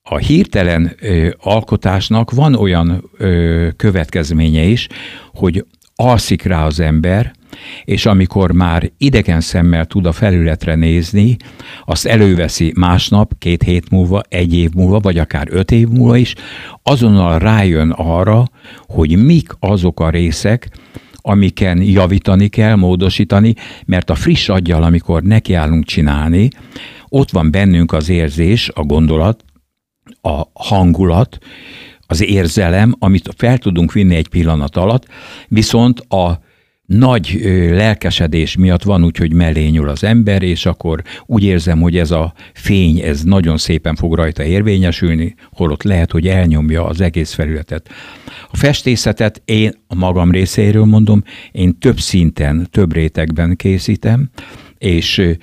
a 0.04 0.18
hirtelen 0.18 0.96
ö, 1.00 1.30
alkotásnak 1.38 2.32
van 2.32 2.56
olyan 2.56 3.10
ö, 3.18 3.68
következménye 3.76 4.64
is, 4.64 4.88
hogy 5.34 5.66
alszik 5.96 6.44
rá 6.44 6.66
az 6.66 6.80
ember, 6.80 7.34
és 7.84 8.06
amikor 8.06 8.52
már 8.52 8.92
idegen 8.98 9.42
szemmel 9.42 9.86
tud 9.86 10.06
a 10.06 10.12
felületre 10.12 10.76
nézni, 10.76 11.38
azt 11.86 12.06
előveszi 12.06 12.74
másnap, 12.76 13.34
két 13.38 13.64
hét 13.64 13.90
múlva, 13.90 14.22
egy 14.30 14.54
év 14.54 14.72
múlva, 14.74 15.00
vagy 15.00 15.18
akár 15.18 15.48
öt 15.50 15.72
év 15.72 15.88
múlva 15.88 16.18
is, 16.18 16.34
azonnal 16.84 17.40
rájön 17.40 17.92
arra, 17.92 18.46
hogy 18.88 19.24
mik 19.24 19.50
azok 19.60 20.00
a 20.00 20.10
részek, 20.10 20.70
amiken 21.28 21.82
javítani 21.82 22.48
kell, 22.48 22.76
módosítani, 22.76 23.54
mert 23.86 24.10
a 24.10 24.16
friss 24.16 24.50
aggyal, 24.50 24.84
amikor 24.84 25.24
nekiállunk 25.24 25.86
csinálni, 25.86 26.50
ott 27.10 27.30
van 27.30 27.52
bennünk 27.52 27.94
az 27.94 28.10
érzés, 28.10 28.70
a 28.74 28.84
gondolat, 28.84 29.44
a 30.22 30.44
hangulat, 30.54 31.38
az 32.08 32.24
érzelem, 32.24 32.96
amit 33.00 33.34
fel 33.38 33.58
tudunk 33.58 33.92
vinni 33.92 34.16
egy 34.16 34.28
pillanat 34.28 34.76
alatt, 34.78 35.08
viszont 35.48 36.00
a 36.00 36.40
nagy 36.86 37.40
lelkesedés 37.72 38.56
miatt 38.56 38.84
van 38.84 39.04
úgy, 39.04 39.18
hogy 39.18 39.34
mellé 39.34 39.68
nyúl 39.68 39.90
az 39.90 40.04
ember, 40.04 40.44
és 40.44 40.66
akkor 40.66 41.02
úgy 41.26 41.44
érzem, 41.44 41.82
hogy 41.82 41.98
ez 41.98 42.12
a 42.12 42.34
fény, 42.54 43.00
ez 43.00 43.24
nagyon 43.24 43.58
szépen 43.58 43.96
fog 43.96 44.14
rajta 44.14 44.44
érvényesülni, 44.44 45.36
holott 45.52 45.84
lehet, 45.84 46.12
hogy 46.12 46.28
elnyomja 46.28 46.86
az 46.86 47.02
egész 47.02 47.34
felületet. 47.34 47.90
A 48.52 48.58
festészetet 48.58 49.42
én 49.46 49.74
a 49.88 49.96
magam 49.96 50.32
részéről 50.32 50.86
mondom, 50.86 51.24
én 51.52 51.78
több 51.80 52.00
szinten, 52.00 52.68
több 52.72 52.94
rétegben 52.94 53.56
készítem, 53.56 54.30
és 54.78 55.38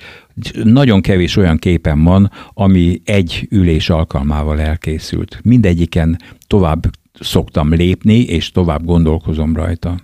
nagyon 0.63 1.01
kevés 1.01 1.35
olyan 1.35 1.57
képen 1.57 2.03
van, 2.03 2.31
ami 2.53 3.01
egy 3.05 3.47
ülés 3.51 3.89
alkalmával 3.89 4.61
elkészült. 4.61 5.39
Mindegyiken 5.43 6.17
tovább 6.47 6.89
szoktam 7.19 7.73
lépni, 7.73 8.19
és 8.19 8.51
tovább 8.51 8.85
gondolkozom 8.85 9.55
rajta. 9.55 9.95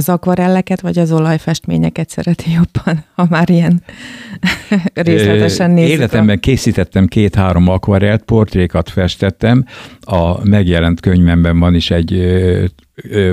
Az 0.00 0.08
akvarelleket 0.08 0.80
vagy 0.80 0.98
az 0.98 1.12
olajfestményeket 1.12 2.08
szereti 2.08 2.50
jobban, 2.50 3.04
ha 3.14 3.26
már 3.30 3.50
ilyen 3.50 3.82
részletesen 4.94 5.70
nézzük? 5.70 5.92
Életemben 5.92 6.36
a... 6.36 6.40
készítettem 6.40 7.06
két-három 7.06 7.68
akvarelt, 7.68 8.22
portrékat 8.22 8.90
festettem. 8.90 9.64
A 10.00 10.48
megjelent 10.48 11.00
könyvemben 11.00 11.58
van 11.58 11.74
is 11.74 11.90
egy 11.90 12.12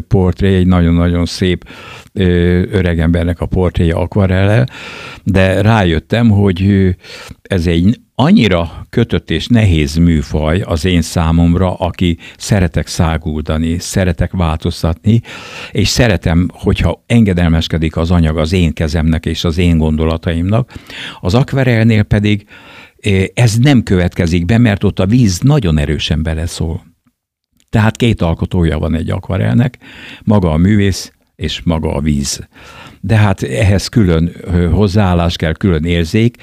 portré, 0.08 0.56
egy 0.56 0.68
nagyon-nagyon 0.68 1.26
szép 1.26 1.70
öregembernek 2.72 3.42
a 3.42 3.46
portréja 3.46 3.98
akvarellel, 3.98 4.70
de 5.24 5.62
rájöttem, 5.62 6.30
hogy 6.30 6.96
ez 7.42 7.68
egy 7.68 8.00
annyira 8.20 8.86
kötött 8.90 9.32
és 9.32 9.48
nehéz 9.48 9.96
műfaj 9.96 10.62
az 10.62 10.86
én 10.86 11.02
számomra, 11.02 11.74
aki 11.74 12.18
szeretek 12.38 12.88
száguldani, 12.88 13.80
szeretek 13.80 14.32
változtatni, 14.32 15.22
és 15.72 15.88
szeretem, 15.88 16.48
hogyha 16.54 17.04
engedelmeskedik 17.06 17.98
az 17.98 18.12
anyag 18.12 18.38
az 18.38 18.54
én 18.54 18.74
kezemnek 18.74 19.26
és 19.26 19.44
az 19.44 19.58
én 19.58 19.78
gondolataimnak. 19.78 20.74
Az 21.22 21.34
akvarelnél 21.34 22.04
pedig 22.04 22.46
ez 23.34 23.58
nem 23.58 23.84
következik 23.84 24.46
be, 24.46 24.58
mert 24.58 24.84
ott 24.84 25.00
a 25.00 25.06
víz 25.06 25.40
nagyon 25.40 25.78
erősen 25.78 26.24
beleszól. 26.24 26.87
Tehát 27.70 27.96
két 27.96 28.22
alkotója 28.22 28.80
van 28.80 28.96
egy 28.96 29.10
akvarelnek, 29.10 29.78
maga 30.24 30.52
a 30.52 30.58
művész 30.58 31.12
és 31.36 31.62
maga 31.64 31.94
a 31.94 32.02
víz. 32.02 32.48
De 33.02 33.16
hát 33.16 33.44
ehhez 33.44 33.88
külön 33.88 34.32
hozzáállás 34.72 35.36
kell, 35.36 35.54
külön 35.54 35.84
érzék. 35.84 36.36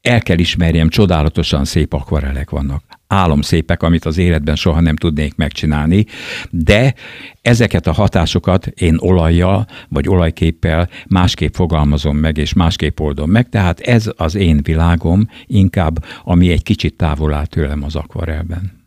El 0.00 0.20
kell 0.20 0.38
ismerjem, 0.38 0.88
csodálatosan 0.88 1.64
szép 1.64 1.92
akvarelek 1.92 2.50
vannak. 2.50 2.84
Álomszépek, 3.06 3.82
amit 3.82 4.04
az 4.04 4.18
életben 4.18 4.56
soha 4.56 4.80
nem 4.80 4.96
tudnék 4.96 5.36
megcsinálni, 5.36 6.04
de 6.50 6.94
ezeket 7.42 7.86
a 7.86 7.92
hatásokat 7.92 8.66
én 8.66 8.96
olajjal 8.98 9.66
vagy 9.88 10.08
olajképpel 10.08 10.88
másképp 11.06 11.54
fogalmazom 11.54 12.16
meg, 12.16 12.36
és 12.36 12.52
másképp 12.52 13.00
oldom 13.00 13.30
meg, 13.30 13.48
tehát 13.48 13.80
ez 13.80 14.10
az 14.16 14.34
én 14.34 14.60
világom 14.62 15.28
inkább, 15.46 16.04
ami 16.24 16.50
egy 16.50 16.62
kicsit 16.62 16.96
távol 16.96 17.32
áll 17.32 17.46
tőlem 17.46 17.82
az 17.82 17.96
akvarelben. 17.96 18.77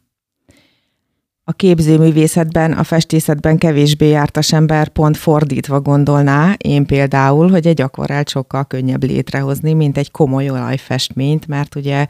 A 1.44 1.52
képzőművészetben, 1.52 2.72
a 2.72 2.84
festészetben 2.84 3.58
kevésbé 3.58 4.08
jártas 4.08 4.54
ember 4.54 4.88
pont 4.88 5.18
fordítva 5.18 5.82
gondolná, 5.82 6.54
én 6.58 6.86
például, 6.86 7.50
hogy 7.50 7.68
egy 7.68 7.82
akvarelt 7.82 8.30
sokkal 8.30 8.66
könnyebb 8.66 9.04
létrehozni, 9.04 9.74
mint 9.74 9.98
egy 9.98 10.12
komoly 10.12 10.50
olajfestményt, 10.50 11.48
mert 11.48 11.76
ugye 11.76 12.06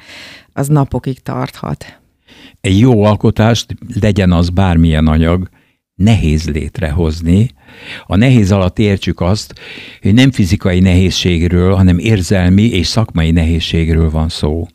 az 0.54 0.68
napokig 0.68 1.20
tarthat. 1.20 2.00
Egy 2.62 2.80
jó 2.80 3.04
alkotást, 3.04 3.76
legyen 4.00 4.32
az 4.32 4.50
bármilyen 4.50 5.08
anyag, 5.08 5.50
nehéz 5.96 6.50
létrehozni. 6.50 7.50
A 8.06 8.16
nehéz 8.16 8.52
alatt 8.52 8.80
értsük 8.80 9.22
azt, 9.22 9.54
hogy 10.02 10.14
nem 10.14 10.32
fizikai 10.32 10.80
nehézségről, 10.80 11.76
hanem 11.76 11.98
érzelmi 11.98 12.64
és 12.64 12.88
szakmai 12.88 13.32
nehézségről 13.32 14.10
van 14.10 14.30
szó. 14.30 14.68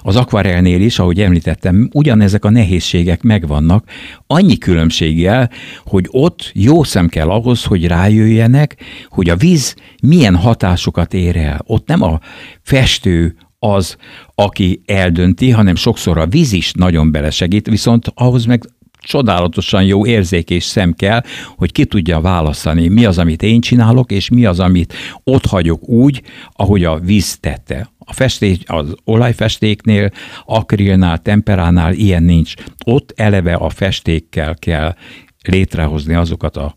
Az 0.00 0.16
akvarelnél 0.16 0.80
is, 0.80 0.98
ahogy 0.98 1.20
említettem, 1.20 1.88
ugyanezek 1.92 2.44
a 2.44 2.50
nehézségek 2.50 3.22
megvannak, 3.22 3.84
annyi 4.26 4.58
különbséggel, 4.58 5.50
hogy 5.84 6.06
ott 6.10 6.50
jó 6.54 6.82
szem 6.82 7.08
kell 7.08 7.28
ahhoz, 7.28 7.64
hogy 7.64 7.86
rájöjjenek, 7.86 8.76
hogy 9.08 9.28
a 9.28 9.36
víz 9.36 9.74
milyen 10.02 10.36
hatásokat 10.36 11.14
ér 11.14 11.36
el. 11.36 11.60
Ott 11.66 11.86
nem 11.86 12.02
a 12.02 12.20
festő 12.62 13.36
az, 13.58 13.96
aki 14.34 14.82
eldönti, 14.86 15.50
hanem 15.50 15.74
sokszor 15.74 16.18
a 16.18 16.26
víz 16.26 16.52
is 16.52 16.72
nagyon 16.72 17.10
belesegít, 17.10 17.66
viszont 17.66 18.12
ahhoz 18.14 18.44
meg 18.44 18.64
csodálatosan 19.06 19.84
jó 19.84 20.06
érzék 20.06 20.50
és 20.50 20.64
szem 20.64 20.92
kell, 20.92 21.22
hogy 21.56 21.72
ki 21.72 21.84
tudja 21.84 22.20
választani, 22.20 22.88
mi 22.88 23.04
az, 23.04 23.18
amit 23.18 23.42
én 23.42 23.60
csinálok, 23.60 24.10
és 24.12 24.28
mi 24.28 24.44
az, 24.44 24.60
amit 24.60 24.94
ott 25.24 25.46
hagyok 25.46 25.88
úgy, 25.88 26.22
ahogy 26.52 26.84
a 26.84 26.98
víz 26.98 27.38
tette. 27.38 27.90
A 28.08 28.12
festék, 28.12 28.70
az 28.70 28.94
olajfestéknél, 29.04 30.10
akrilnál, 30.44 31.18
temperánál 31.18 31.92
ilyen 31.92 32.22
nincs. 32.22 32.54
Ott 32.84 33.12
eleve 33.16 33.54
a 33.54 33.68
festékkel 33.68 34.54
kell 34.54 34.94
létrehozni 35.42 36.14
azokat 36.14 36.56
a 36.56 36.74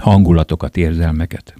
hangulatokat, 0.00 0.76
érzelmeket. 0.76 1.54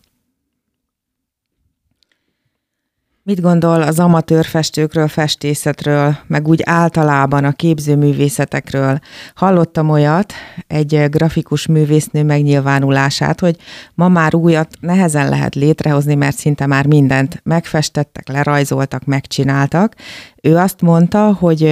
Mit 3.24 3.40
gondol 3.40 3.82
az 3.82 3.98
amatőr 3.98 4.44
festőkről, 4.44 5.08
festészetről, 5.08 6.16
meg 6.26 6.48
úgy 6.48 6.60
általában 6.64 7.44
a 7.44 7.52
képzőművészetekről? 7.52 8.98
Hallottam 9.34 9.88
olyat, 9.88 10.32
egy 10.66 11.04
grafikus 11.10 11.66
művésznő 11.66 12.24
megnyilvánulását, 12.24 13.40
hogy 13.40 13.56
ma 13.94 14.08
már 14.08 14.34
újat 14.34 14.68
nehezen 14.80 15.28
lehet 15.28 15.54
létrehozni, 15.54 16.14
mert 16.14 16.36
szinte 16.36 16.66
már 16.66 16.86
mindent 16.86 17.40
megfestettek, 17.44 18.28
lerajzoltak, 18.28 19.04
megcsináltak. 19.04 19.94
Ő 20.42 20.56
azt 20.56 20.80
mondta, 20.80 21.32
hogy 21.32 21.62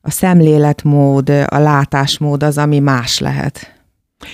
a 0.00 0.10
szemléletmód, 0.10 1.28
a 1.28 1.58
látásmód 1.58 2.42
az, 2.42 2.58
ami 2.58 2.78
más 2.78 3.18
lehet. 3.18 3.80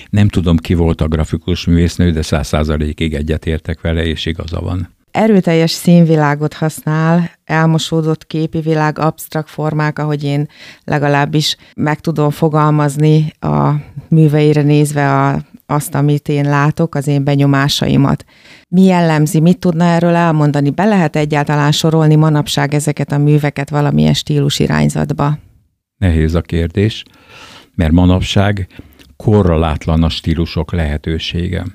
Nem 0.09 0.27
tudom, 0.27 0.57
ki 0.57 0.73
volt 0.73 1.01
a 1.01 1.07
grafikus 1.07 1.65
művésznő, 1.65 2.11
de 2.11 2.21
száz 2.21 2.47
százalékig 2.47 3.13
egyetértek 3.13 3.81
vele, 3.81 4.05
és 4.05 4.25
igaza 4.25 4.59
van 4.59 5.01
erőteljes 5.13 5.71
színvilágot 5.71 6.53
használ, 6.53 7.31
elmosódott 7.43 8.27
képi 8.27 8.59
világ, 8.59 8.99
absztrakt 8.99 9.49
formák, 9.49 9.99
ahogy 9.99 10.23
én 10.23 10.47
legalábbis 10.83 11.57
meg 11.75 11.99
tudom 11.99 12.29
fogalmazni 12.29 13.31
a 13.39 13.71
műveire 14.09 14.61
nézve 14.61 15.11
a, 15.11 15.41
azt, 15.65 15.95
amit 15.95 16.27
én 16.27 16.49
látok, 16.49 16.95
az 16.95 17.07
én 17.07 17.23
benyomásaimat. 17.23 18.25
Mi 18.67 18.83
jellemzi, 18.83 19.39
mit 19.39 19.59
tudna 19.59 19.85
erről 19.85 20.15
elmondani? 20.15 20.69
Be 20.69 20.85
lehet 20.85 21.15
egyáltalán 21.15 21.71
sorolni 21.71 22.15
manapság 22.15 22.73
ezeket 22.73 23.11
a 23.11 23.17
műveket 23.17 23.69
valamilyen 23.69 24.13
stílus 24.13 24.59
irányzatba? 24.59 25.37
Nehéz 25.97 26.35
a 26.35 26.41
kérdés, 26.41 27.03
mert 27.75 27.91
manapság 27.91 28.67
korralátlan 29.15 30.03
a 30.03 30.09
stílusok 30.09 30.71
lehetősége. 30.71 31.65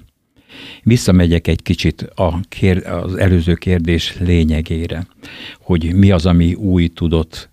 Visszamegyek 0.83 1.47
egy 1.47 1.62
kicsit 1.62 2.02
a 2.02 2.40
kér, 2.49 2.87
az 2.87 3.14
előző 3.14 3.55
kérdés 3.55 4.17
lényegére, 4.19 5.07
hogy 5.61 5.95
mi 5.95 6.11
az, 6.11 6.26
ami 6.26 6.55
új 6.55 6.88
tudott 6.88 7.50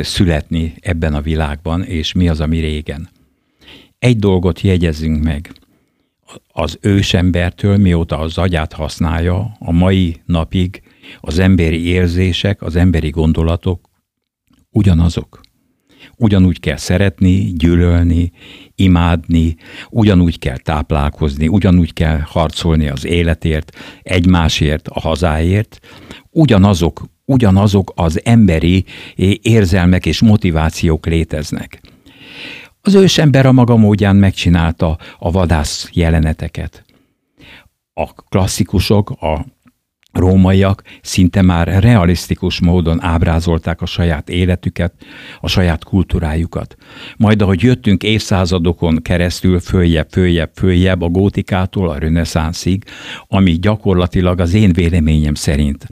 születni 0.00 0.74
ebben 0.80 1.14
a 1.14 1.20
világban, 1.20 1.84
és 1.84 2.12
mi 2.12 2.28
az, 2.28 2.40
ami 2.40 2.58
régen. 2.58 3.08
Egy 3.98 4.18
dolgot 4.18 4.60
jegyezünk 4.60 5.22
meg. 5.22 5.52
Az 6.52 6.78
ősembertől, 6.80 7.76
mióta 7.76 8.18
az 8.18 8.38
agyát 8.38 8.72
használja, 8.72 9.56
a 9.58 9.72
mai 9.72 10.16
napig 10.24 10.82
az 11.20 11.38
emberi 11.38 11.86
érzések, 11.86 12.62
az 12.62 12.76
emberi 12.76 13.10
gondolatok 13.10 13.88
ugyanazok. 14.70 15.40
Ugyanúgy 16.16 16.60
kell 16.60 16.76
szeretni, 16.76 17.52
gyűlölni, 17.52 18.32
imádni, 18.78 19.56
ugyanúgy 19.90 20.38
kell 20.38 20.56
táplálkozni, 20.56 21.48
ugyanúgy 21.48 21.92
kell 21.92 22.18
harcolni 22.18 22.88
az 22.88 23.04
életért, 23.04 23.76
egymásért, 24.02 24.88
a 24.88 25.00
hazáért, 25.00 25.78
ugyanazok, 26.30 27.04
ugyanazok 27.24 27.92
az 27.94 28.20
emberi 28.24 28.84
érzelmek 29.42 30.06
és 30.06 30.20
motivációk 30.20 31.06
léteznek. 31.06 31.80
Az 32.80 32.94
ősember 32.94 33.46
a 33.46 33.52
maga 33.52 33.76
módján 33.76 34.16
megcsinálta 34.16 34.98
a 35.18 35.30
vadász 35.30 35.88
jeleneteket. 35.92 36.84
A 37.94 38.12
klasszikusok, 38.12 39.10
a 39.10 39.44
rómaiak 40.12 40.82
szinte 41.02 41.42
már 41.42 41.82
realisztikus 41.82 42.60
módon 42.60 43.02
ábrázolták 43.02 43.80
a 43.82 43.86
saját 43.86 44.28
életüket, 44.28 44.94
a 45.40 45.48
saját 45.48 45.84
kultúrájukat. 45.84 46.76
Majd 47.16 47.42
ahogy 47.42 47.62
jöttünk 47.62 48.02
évszázadokon 48.02 49.02
keresztül 49.02 49.60
följebb, 49.60 50.08
följebb, 50.10 50.50
följebb 50.54 51.02
a 51.02 51.08
gótikától 51.08 51.88
a 51.88 51.98
reneszánszig, 51.98 52.84
ami 53.26 53.52
gyakorlatilag 53.52 54.40
az 54.40 54.54
én 54.54 54.72
véleményem 54.72 55.34
szerint 55.34 55.86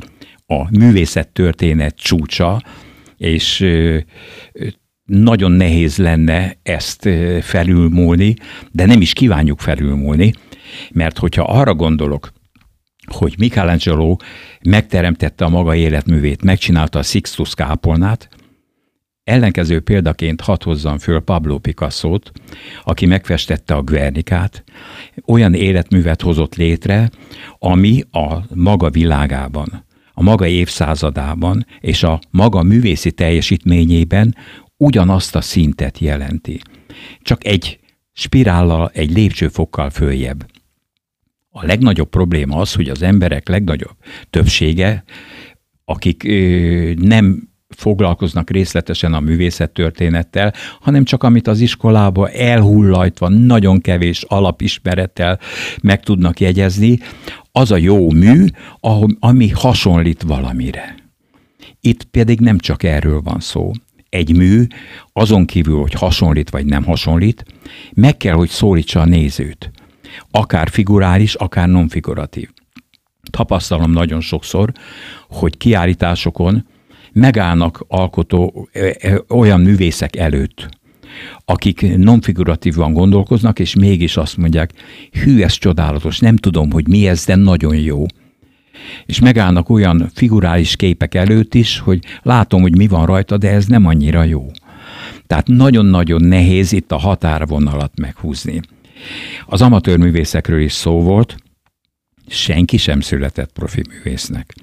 a 0.46 0.78
művészet 0.78 1.28
történet 1.28 1.96
csúcsa, 1.96 2.62
és 3.16 3.66
nagyon 5.04 5.52
nehéz 5.52 5.96
lenne 5.96 6.56
ezt 6.62 7.08
felülmúlni, 7.40 8.34
de 8.72 8.86
nem 8.86 9.00
is 9.00 9.12
kívánjuk 9.12 9.60
felülmúlni, 9.60 10.32
mert 10.92 11.18
hogyha 11.18 11.42
arra 11.42 11.74
gondolok, 11.74 12.32
hogy 13.06 13.34
Michelangelo 13.38 14.16
megteremtette 14.62 15.44
a 15.44 15.48
maga 15.48 15.74
életművét, 15.74 16.42
megcsinálta 16.42 16.98
a 16.98 17.02
Sixtus 17.02 17.54
kápolnát, 17.54 18.28
ellenkező 19.24 19.80
példaként 19.80 20.40
hadd 20.40 20.64
hozzam 20.64 20.98
föl 20.98 21.20
Pablo 21.20 21.58
Picasso-t, 21.58 22.32
aki 22.84 23.06
megfestette 23.06 23.74
a 23.74 23.82
Guernicát, 23.82 24.64
olyan 25.26 25.54
életművet 25.54 26.22
hozott 26.22 26.54
létre, 26.54 27.10
ami 27.58 28.02
a 28.10 28.54
maga 28.54 28.90
világában, 28.90 29.84
a 30.12 30.22
maga 30.22 30.46
évszázadában 30.46 31.66
és 31.80 32.02
a 32.02 32.20
maga 32.30 32.62
művészi 32.62 33.12
teljesítményében 33.12 34.36
ugyanazt 34.76 35.36
a 35.36 35.40
szintet 35.40 35.98
jelenti. 35.98 36.60
Csak 37.22 37.46
egy 37.46 37.78
spirállal, 38.12 38.90
egy 38.94 39.12
lépcsőfokkal 39.12 39.90
följebb. 39.90 40.46
A 41.58 41.66
legnagyobb 41.66 42.08
probléma 42.08 42.56
az, 42.56 42.74
hogy 42.74 42.88
az 42.88 43.02
emberek 43.02 43.48
legnagyobb 43.48 43.96
többsége, 44.30 45.04
akik 45.84 46.24
ö, 46.24 46.92
nem 46.96 47.48
foglalkoznak 47.68 48.50
részletesen 48.50 49.14
a 49.14 49.20
művészettörténettel, 49.20 50.52
hanem 50.80 51.04
csak 51.04 51.22
amit 51.22 51.46
az 51.46 51.60
iskolába 51.60 52.30
elhullajtva, 52.30 53.28
nagyon 53.28 53.80
kevés 53.80 54.22
alapismerettel 54.22 55.40
meg 55.82 56.02
tudnak 56.02 56.40
jegyezni, 56.40 56.98
az 57.52 57.70
a 57.70 57.76
jó 57.76 58.10
mű, 58.10 58.44
ami 59.20 59.48
hasonlít 59.48 60.22
valamire. 60.22 60.94
Itt 61.80 62.04
pedig 62.04 62.40
nem 62.40 62.58
csak 62.58 62.82
erről 62.82 63.20
van 63.20 63.40
szó. 63.40 63.70
Egy 64.08 64.36
mű, 64.36 64.66
azon 65.12 65.46
kívül, 65.46 65.80
hogy 65.80 65.92
hasonlít 65.92 66.50
vagy 66.50 66.64
nem 66.64 66.84
hasonlít, 66.84 67.44
meg 67.94 68.16
kell, 68.16 68.34
hogy 68.34 68.48
szólítsa 68.48 69.00
a 69.00 69.04
nézőt 69.04 69.70
akár 70.30 70.68
figurális, 70.68 71.34
akár 71.34 71.68
non-figuratív. 71.68 72.48
Tapasztalom 73.30 73.90
nagyon 73.90 74.20
sokszor, 74.20 74.72
hogy 75.28 75.56
kiállításokon 75.56 76.66
megállnak 77.12 77.84
alkotó 77.88 78.68
olyan 79.28 79.60
művészek 79.60 80.16
előtt, 80.16 80.68
akik 81.44 81.96
non-figuratívan 81.96 82.92
gondolkoznak, 82.92 83.58
és 83.58 83.74
mégis 83.74 84.16
azt 84.16 84.36
mondják, 84.36 84.70
hű, 85.12 85.42
ez 85.42 85.52
csodálatos, 85.52 86.18
nem 86.18 86.36
tudom, 86.36 86.70
hogy 86.70 86.88
mi 86.88 87.08
ez, 87.08 87.24
de 87.24 87.34
nagyon 87.34 87.76
jó. 87.76 88.04
És 89.06 89.20
megállnak 89.20 89.68
olyan 89.68 90.10
figurális 90.14 90.76
képek 90.76 91.14
előtt 91.14 91.54
is, 91.54 91.78
hogy 91.78 92.04
látom, 92.22 92.60
hogy 92.62 92.76
mi 92.76 92.86
van 92.86 93.06
rajta, 93.06 93.36
de 93.36 93.50
ez 93.50 93.66
nem 93.66 93.86
annyira 93.86 94.22
jó. 94.22 94.50
Tehát 95.26 95.46
nagyon-nagyon 95.46 96.24
nehéz 96.24 96.72
itt 96.72 96.92
a 96.92 96.96
határvonalat 96.96 97.92
meghúzni. 98.00 98.60
Az 99.46 99.62
amatőr 99.62 99.98
művészekről 99.98 100.60
is 100.60 100.72
szó 100.72 101.00
volt, 101.02 101.36
senki 102.28 102.76
sem 102.76 103.00
született 103.00 103.52
profi 103.52 103.82
művésznek. 103.88 104.54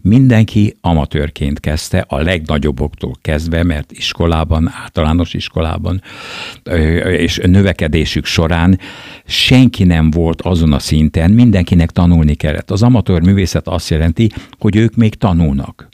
mindenki 0.00 0.76
amatőrként 0.80 1.60
kezdte, 1.60 2.04
a 2.08 2.20
legnagyobboktól 2.20 3.14
kezdve, 3.22 3.62
mert 3.62 3.92
iskolában, 3.92 4.70
általános 4.82 5.34
iskolában 5.34 6.02
és 7.04 7.40
növekedésük 7.42 8.24
során 8.24 8.78
senki 9.24 9.84
nem 9.84 10.10
volt 10.10 10.42
azon 10.42 10.72
a 10.72 10.78
szinten, 10.78 11.30
mindenkinek 11.30 11.90
tanulni 11.90 12.34
kellett. 12.34 12.70
Az 12.70 12.82
amatőr 12.82 13.20
művészet 13.20 13.68
azt 13.68 13.90
jelenti, 13.90 14.30
hogy 14.58 14.76
ők 14.76 14.94
még 14.94 15.14
tanulnak. 15.14 15.88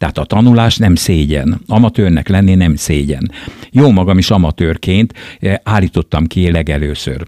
Tehát 0.00 0.18
a 0.18 0.24
tanulás 0.24 0.76
nem 0.76 0.94
szégyen. 0.94 1.60
Amatőrnek 1.66 2.28
lenni 2.28 2.54
nem 2.54 2.76
szégyen. 2.76 3.30
Jó 3.70 3.90
magam 3.90 4.18
is 4.18 4.30
amatőrként 4.30 5.14
állítottam 5.62 6.26
ki 6.26 6.50
legelőször 6.50 7.26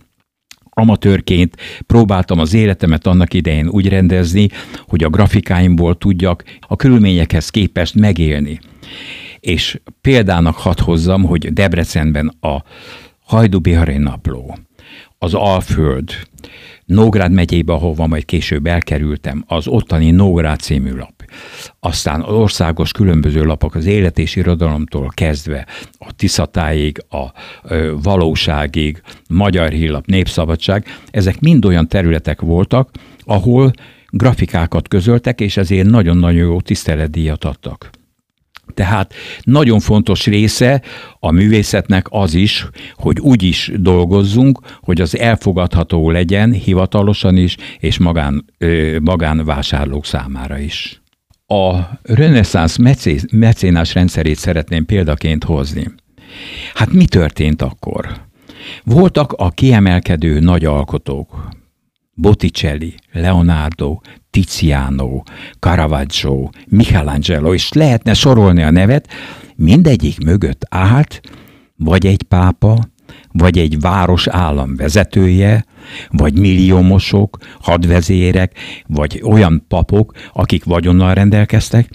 amatőrként 0.74 1.56
próbáltam 1.86 2.38
az 2.38 2.54
életemet 2.54 3.06
annak 3.06 3.34
idején 3.34 3.68
úgy 3.68 3.88
rendezni, 3.88 4.48
hogy 4.86 5.04
a 5.04 5.08
grafikáimból 5.08 5.98
tudjak 5.98 6.44
a 6.60 6.76
körülményekhez 6.76 7.50
képest 7.50 7.94
megélni. 7.94 8.58
És 9.40 9.80
példának 10.00 10.56
hadd 10.56 10.80
hozzam, 10.82 11.22
hogy 11.22 11.52
Debrecenben 11.52 12.36
a 12.40 12.62
Hajdubihari 13.24 13.96
napló, 13.96 14.58
az 15.18 15.34
Alföld, 15.34 16.10
Nógrád 16.84 17.32
megyébe, 17.32 17.72
ahova 17.72 18.06
majd 18.06 18.24
később 18.24 18.66
elkerültem, 18.66 19.44
az 19.46 19.66
ottani 19.66 20.10
Nógrád 20.10 20.60
című 20.60 20.92
lap. 20.92 21.21
Aztán 21.80 22.20
az 22.20 22.34
országos 22.34 22.92
különböző 22.92 23.44
lapok 23.44 23.74
az 23.74 23.86
élet 23.86 24.18
és 24.18 24.36
irodalomtól 24.36 25.10
kezdve 25.14 25.66
a 25.98 26.12
Tiszatáig, 26.16 27.04
a 27.10 27.26
valóságig, 28.02 29.02
Magyar 29.28 29.70
Hírlap, 29.70 30.06
Népszabadság, 30.06 30.86
ezek 31.10 31.40
mind 31.40 31.64
olyan 31.64 31.88
területek 31.88 32.40
voltak, 32.40 32.90
ahol 33.24 33.72
grafikákat 34.08 34.88
közöltek, 34.88 35.40
és 35.40 35.56
ezért 35.56 35.88
nagyon-nagyon 35.88 36.46
jó 36.46 36.60
tiszteletdíjat 36.60 37.44
adtak. 37.44 37.90
Tehát 38.74 39.14
nagyon 39.42 39.80
fontos 39.80 40.26
része 40.26 40.82
a 41.18 41.30
művészetnek 41.30 42.06
az 42.10 42.34
is, 42.34 42.66
hogy 42.94 43.20
úgy 43.20 43.42
is 43.42 43.70
dolgozzunk, 43.74 44.58
hogy 44.80 45.00
az 45.00 45.18
elfogadható 45.18 46.10
legyen 46.10 46.52
hivatalosan 46.52 47.36
is, 47.36 47.56
és 47.78 47.98
magán, 47.98 48.44
magánvásárlók 49.00 50.04
számára 50.04 50.58
is. 50.58 51.01
A 51.52 51.90
reneszánsz 52.02 52.76
mecénás 53.30 53.94
rendszerét 53.94 54.36
szeretném 54.36 54.84
példaként 54.84 55.44
hozni. 55.44 55.86
Hát 56.74 56.92
mi 56.92 57.04
történt 57.04 57.62
akkor? 57.62 58.20
Voltak 58.84 59.32
a 59.32 59.50
kiemelkedő 59.50 60.40
nagy 60.40 60.64
alkotók, 60.64 61.48
Botticelli, 62.14 62.94
Leonardo, 63.12 64.00
Tiziano, 64.30 65.22
Caravaggio, 65.58 66.48
Michelangelo, 66.68 67.54
és 67.54 67.72
lehetne 67.72 68.14
sorolni 68.14 68.62
a 68.62 68.70
nevet, 68.70 69.08
mindegyik 69.56 70.24
mögött 70.24 70.66
állt 70.68 71.20
vagy 71.76 72.06
egy 72.06 72.22
pápa, 72.22 72.78
vagy 73.32 73.58
egy 73.58 73.80
város 73.80 74.26
állam 74.26 74.76
vezetője, 74.76 75.64
vagy 76.08 76.38
milliómosok, 76.38 77.38
hadvezérek, 77.60 78.58
vagy 78.86 79.20
olyan 79.24 79.64
papok, 79.68 80.12
akik 80.32 80.64
vagyonnal 80.64 81.14
rendelkeztek, 81.14 81.88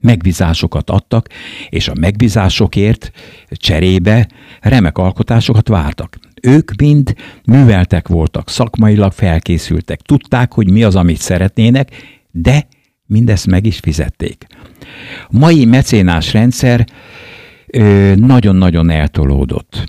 megbízásokat 0.00 0.90
adtak, 0.90 1.28
és 1.68 1.88
a 1.88 1.94
megbízásokért 2.00 3.10
cserébe 3.50 4.28
remek 4.60 4.98
alkotásokat 4.98 5.68
vártak. 5.68 6.18
Ők 6.42 6.70
mind 6.76 7.14
műveltek 7.44 8.08
voltak, 8.08 8.50
szakmailag 8.50 9.12
felkészültek, 9.12 10.00
tudták, 10.00 10.52
hogy 10.52 10.70
mi 10.70 10.82
az, 10.82 10.96
amit 10.96 11.20
szeretnének, 11.20 11.90
de 12.30 12.68
mindezt 13.06 13.46
meg 13.46 13.66
is 13.66 13.78
fizették. 13.78 14.46
Mai 15.30 15.64
mecénás 15.64 16.32
rendszer 16.32 16.86
nagyon-nagyon 18.14 18.90
eltolódott. 18.90 19.84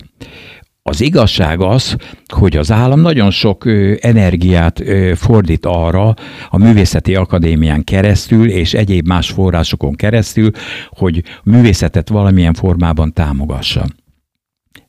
Az 0.89 1.01
igazság 1.01 1.61
az, 1.61 1.95
hogy 2.33 2.57
az 2.57 2.71
állam 2.71 2.99
nagyon 2.99 3.31
sok 3.31 3.65
energiát 3.99 4.83
fordít 5.15 5.65
arra 5.65 6.13
a 6.49 6.57
Művészeti 6.57 7.15
Akadémián 7.15 7.83
keresztül 7.83 8.49
és 8.49 8.73
egyéb 8.73 9.07
más 9.07 9.29
forrásokon 9.29 9.95
keresztül, 9.95 10.51
hogy 10.89 11.23
művészetet 11.43 12.09
valamilyen 12.09 12.53
formában 12.53 13.13
támogassa. 13.13 13.85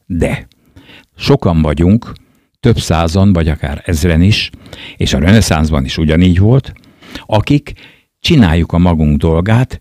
De 0.07 0.47
sokan 1.17 1.63
vagyunk, 1.63 2.13
több 2.61 2.79
százan, 2.79 3.33
vagy 3.33 3.49
akár 3.49 3.83
ezren 3.87 4.23
is, 4.23 4.51
és 4.97 5.13
a 5.13 5.19
reneszánszban 5.19 5.85
is 5.85 5.99
ugyanígy 5.99 6.39
volt, 6.39 6.73
akik 7.27 7.73
csináljuk 8.21 8.73
a 8.73 8.79
magunk 8.79 9.17
dolgát, 9.17 9.81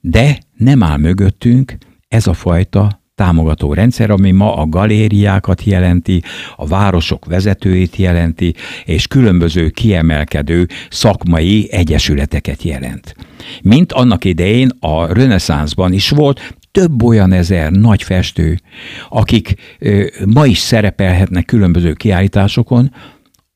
de 0.00 0.38
nem 0.56 0.82
áll 0.82 0.98
mögöttünk 0.98 1.76
ez 2.08 2.26
a 2.26 2.32
fajta 2.32 2.99
támogató 3.20 3.72
rendszer, 3.72 4.10
ami 4.10 4.30
ma 4.30 4.56
a 4.56 4.66
galériákat 4.66 5.64
jelenti, 5.64 6.22
a 6.56 6.66
városok 6.66 7.24
vezetőit 7.24 7.96
jelenti, 7.96 8.54
és 8.84 9.06
különböző 9.06 9.68
kiemelkedő 9.68 10.66
szakmai 10.90 11.68
egyesületeket 11.72 12.62
jelent. 12.62 13.14
Mint 13.62 13.92
annak 13.92 14.24
idején 14.24 14.70
a 14.78 15.12
reneszánszban 15.12 15.92
is 15.92 16.10
volt, 16.10 16.54
több 16.70 17.02
olyan 17.02 17.32
ezer 17.32 17.70
nagy 17.70 18.02
festő, 18.02 18.60
akik 19.08 19.54
ö, 19.78 20.06
ma 20.26 20.46
is 20.46 20.58
szerepelhetnek 20.58 21.44
különböző 21.44 21.92
kiállításokon, 21.92 22.94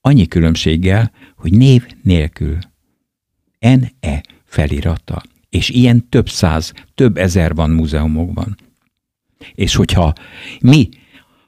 annyi 0.01 0.27
különbséggel, 0.27 1.13
hogy 1.37 1.53
név 1.53 1.87
nélkül. 2.03 2.59
NE 3.59 4.21
felirata. 4.45 5.23
És 5.49 5.69
ilyen 5.69 6.09
több 6.09 6.29
száz, 6.29 6.73
több 6.95 7.17
ezer 7.17 7.55
van 7.55 7.71
múzeumokban. 7.71 8.57
És 9.55 9.75
hogyha 9.75 10.13
mi, 10.61 10.89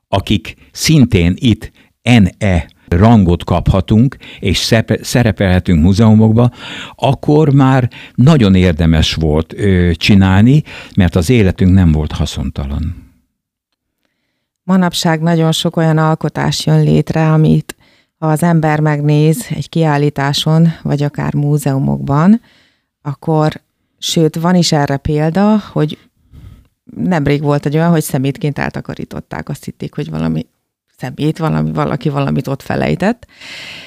akik 0.09 0.55
szintén 0.73 1.35
itt 1.39 1.71
NE 2.03 2.67
rangot 2.89 3.45
kaphatunk, 3.45 4.17
és 4.41 4.75
szerepelhetünk 5.01 5.83
múzeumokba, 5.83 6.51
akkor 6.95 7.55
már 7.55 7.91
nagyon 8.15 8.55
érdemes 8.55 9.15
volt 9.15 9.53
ö, 9.57 9.91
csinálni, 9.95 10.63
mert 10.97 11.17
az 11.17 11.31
életünk 11.31 11.73
nem 11.73 11.93
volt 11.93 12.13
haszontalan. 12.13 13.05
Manapság 14.63 15.21
nagyon 15.21 15.53
sok 15.53 15.77
olyan 15.77 15.99
alkotás 15.99 16.67
jön 16.67 16.83
létre, 16.83 17.33
amit 17.33 17.77
ha 18.19 18.27
az 18.27 18.43
ember 18.43 18.81
megnéz 18.81 19.47
egy 19.51 19.69
kiállításon, 19.69 20.69
vagy 20.83 21.03
akár 21.03 21.35
múzeumokban, 21.35 22.41
akkor, 23.03 23.53
sőt, 23.99 24.37
van 24.37 24.55
is 24.55 24.73
erre 24.73 24.97
példa, 24.97 25.63
hogy 25.73 25.99
nemrég 26.95 27.43
volt 27.43 27.67
egy 27.67 27.77
olyan, 27.77 27.91
hogy 27.91 28.03
szemétként 28.03 28.59
eltakarították, 28.59 29.49
azt 29.49 29.65
hitték, 29.65 29.95
hogy 29.95 30.11
valami 30.11 30.47
szemét, 30.97 31.39
valami, 31.39 31.73
valaki 31.73 32.09
valamit 32.09 32.47
ott 32.47 32.63
felejtett. 32.63 33.27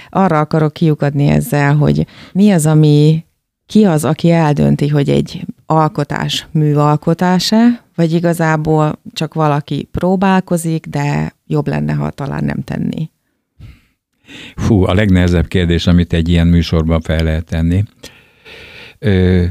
Arra 0.10 0.40
akarok 0.40 0.74
kiukadni 0.74 1.28
ezzel, 1.28 1.76
hogy 1.76 2.06
mi 2.32 2.52
az, 2.52 2.66
ami 2.66 3.26
ki 3.66 3.84
az, 3.84 4.06
aki 4.06 4.32
eldönti, 4.32 4.88
hogy 4.88 5.10
egy 5.10 5.46
alkotás 5.66 6.48
műalkotása, 6.52 7.58
vagy 7.96 8.14
igazából 8.14 9.00
csak 9.14 9.34
valaki 9.34 9.88
próbálkozik, 9.92 10.86
de 10.86 11.36
jobb 11.48 11.68
lenne, 11.68 11.94
ha 11.94 12.10
talán 12.10 12.44
nem 12.44 12.62
tenni. 12.64 13.10
Fú, 14.56 14.84
a 14.84 14.94
legnehezebb 14.94 15.48
kérdés, 15.48 15.88
amit 15.88 16.14
egy 16.14 16.30
ilyen 16.30 16.48
műsorban 16.48 17.02
fel 17.02 17.24
lehet 17.24 17.46
tenni. 17.46 17.84
Ö, 19.00 19.46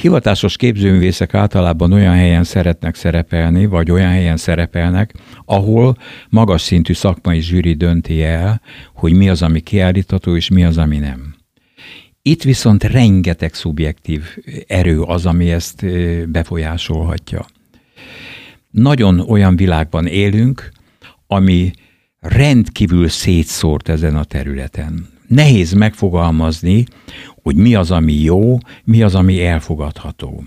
Hivatásos 0.00 0.56
képzőművészek 0.56 1.34
általában 1.34 1.92
olyan 1.92 2.14
helyen 2.14 2.44
szeretnek 2.44 2.94
szerepelni, 2.94 3.66
vagy 3.66 3.90
olyan 3.90 4.10
helyen 4.10 4.36
szerepelnek, 4.36 5.14
ahol 5.44 5.96
magas 6.28 6.62
szintű 6.62 6.92
szakmai 6.92 7.40
zsűri 7.40 7.74
dönti 7.74 8.22
el, 8.22 8.60
hogy 8.94 9.12
mi 9.12 9.28
az, 9.28 9.42
ami 9.42 9.60
kiállítható, 9.60 10.36
és 10.36 10.48
mi 10.48 10.64
az, 10.64 10.78
ami 10.78 10.98
nem. 10.98 11.36
Itt 12.22 12.42
viszont 12.42 12.84
rengeteg 12.84 13.54
szubjektív 13.54 14.22
erő 14.66 15.00
az, 15.00 15.26
ami 15.26 15.50
ezt 15.50 15.86
befolyásolhatja. 16.30 17.46
Nagyon 18.70 19.20
olyan 19.20 19.56
világban 19.56 20.06
élünk, 20.06 20.72
ami 21.26 21.70
rendkívül 22.20 23.08
szétszórt 23.08 23.88
ezen 23.88 24.16
a 24.16 24.24
területen. 24.24 25.15
Nehéz 25.28 25.72
megfogalmazni, 25.72 26.84
hogy 27.42 27.56
mi 27.56 27.74
az, 27.74 27.90
ami 27.90 28.12
jó, 28.12 28.58
mi 28.84 29.02
az, 29.02 29.14
ami 29.14 29.44
elfogadható. 29.44 30.42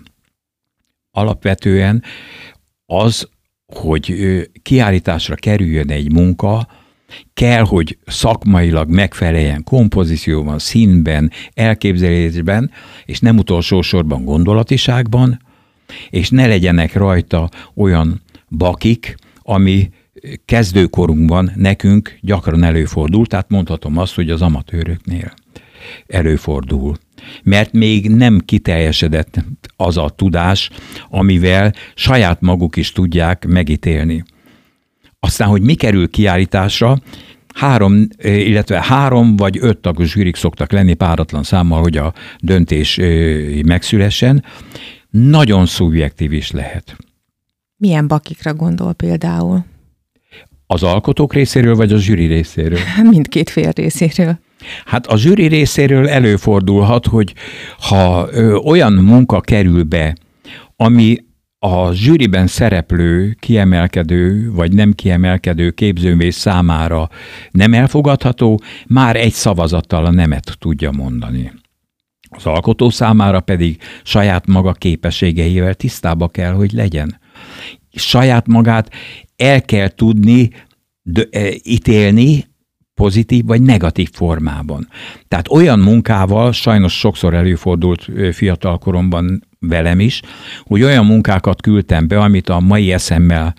Alapvetően 1.12 2.04
az, 2.86 3.30
hogy 3.66 4.16
kiállításra 4.62 5.36
kerüljön 5.36 5.92
egy 5.92 6.12
munka, 6.12 6.68
kell, 7.34 7.64
hogy 7.64 7.98
szakmailag 8.06 8.90
megfeleljen 8.90 9.64
kompozícióban, 9.64 10.60
színben, 10.60 11.32
elképzelésben, 11.54 12.72
és 13.06 13.20
nem 13.20 13.38
utolsó 13.38 13.82
sorban 13.82 14.24
gondolatiságban, 14.24 15.42
és 16.10 16.30
ne 16.30 16.48
legyenek 16.48 16.94
rajta 16.94 17.50
olyan 17.76 18.22
bakik, 18.50 19.16
ami 19.42 19.90
kezdőkorunkban 20.46 21.52
nekünk 21.56 22.18
gyakran 22.22 22.64
előfordul, 22.64 23.26
tehát 23.26 23.50
mondhatom 23.50 23.98
azt, 23.98 24.16
hogy 24.16 24.30
az 24.30 24.42
amatőröknél. 24.42 25.34
előfordul. 26.08 26.98
Mert 27.44 27.74
még 27.74 28.10
nem 28.10 28.40
kiteljesedett 28.40 29.44
az 29.76 29.98
a 29.98 30.10
tudás, 30.10 30.70
amivel 31.10 31.74
saját 31.96 32.42
maguk 32.42 32.76
is 32.76 32.92
tudják 32.92 33.46
megítélni. 33.48 34.24
Aztán, 35.20 35.48
hogy 35.48 35.62
mi 35.62 35.74
kerül 35.74 36.10
kiállításra, 36.10 36.98
három, 37.56 38.08
illetve 38.24 38.82
három 38.82 39.36
vagy 39.36 39.58
öt 39.62 39.78
tagos 39.78 40.12
zsűrik 40.12 40.36
szoktak 40.36 40.72
lenni 40.72 40.94
páratlan 40.94 41.44
számmal, 41.44 41.82
hogy 41.82 41.98
a 41.98 42.14
döntés 42.40 43.00
megszülessen. 43.66 44.44
Nagyon 45.10 45.66
szubjektív 45.66 46.34
is 46.34 46.52
lehet. 46.52 46.96
Milyen 47.78 48.08
bakikra 48.08 48.54
gondol 48.54 48.94
például? 48.94 49.66
Az 50.72 50.84
alkotók 50.84 51.34
részéről, 51.34 51.76
vagy 51.76 51.92
a 51.92 51.98
zsűri 51.98 52.26
részéről? 52.26 52.80
Mindkét 53.12 53.50
fél 53.50 53.72
részéről. 53.72 54.40
Hát 54.86 55.08
a 55.08 55.18
zsűri 55.18 55.48
részéről 55.48 56.10
előfordulhat, 56.10 57.06
hogy 57.06 57.34
ha 57.80 58.28
ö, 58.32 58.56
olyan 58.56 58.94
munka 58.94 59.42
kerül 59.42 59.84
be, 59.84 60.16
ami 60.76 61.18
a 61.60 61.92
zsűriben 61.92 62.48
szereplő, 62.48 63.36
kiemelkedő 63.40 64.52
vagy 64.52 64.74
nem 64.74 64.94
kiemelkedő 64.94 65.72
képzőművész 65.72 66.38
számára 66.38 67.10
nem 67.52 67.74
elfogadható, 67.74 68.62
már 68.88 69.16
egy 69.16 69.34
szavazattal 69.34 70.06
a 70.06 70.12
nemet 70.12 70.56
tudja 70.60 70.92
mondani. 70.92 71.52
Az 72.30 72.46
alkotó 72.46 72.90
számára 72.90 73.40
pedig 73.40 73.82
saját 74.04 74.48
maga 74.48 74.72
képességeivel 74.72 75.74
tisztába 75.74 76.28
kell, 76.28 76.52
hogy 76.52 76.72
legyen. 76.72 77.20
Saját 77.94 78.48
magát 78.48 78.90
el 79.40 79.62
kell 79.62 79.88
tudni 79.88 80.50
e, 81.32 81.50
ítélni 81.64 82.48
pozitív 82.94 83.46
vagy 83.46 83.62
negatív 83.62 84.10
formában. 84.12 84.88
Tehát 85.28 85.52
olyan 85.52 85.80
munkával, 85.80 86.52
sajnos 86.52 87.00
sokszor 87.00 87.34
előfordult 87.34 88.08
fiatal 88.32 88.78
koromban 88.78 89.48
velem 89.60 90.00
is, 90.00 90.22
hogy 90.64 90.84
olyan 90.84 91.06
munkákat 91.06 91.62
küldtem 91.62 92.08
be, 92.08 92.20
amit 92.20 92.50
a 92.50 92.60
mai 92.60 92.92
eszemmel, 92.92 93.56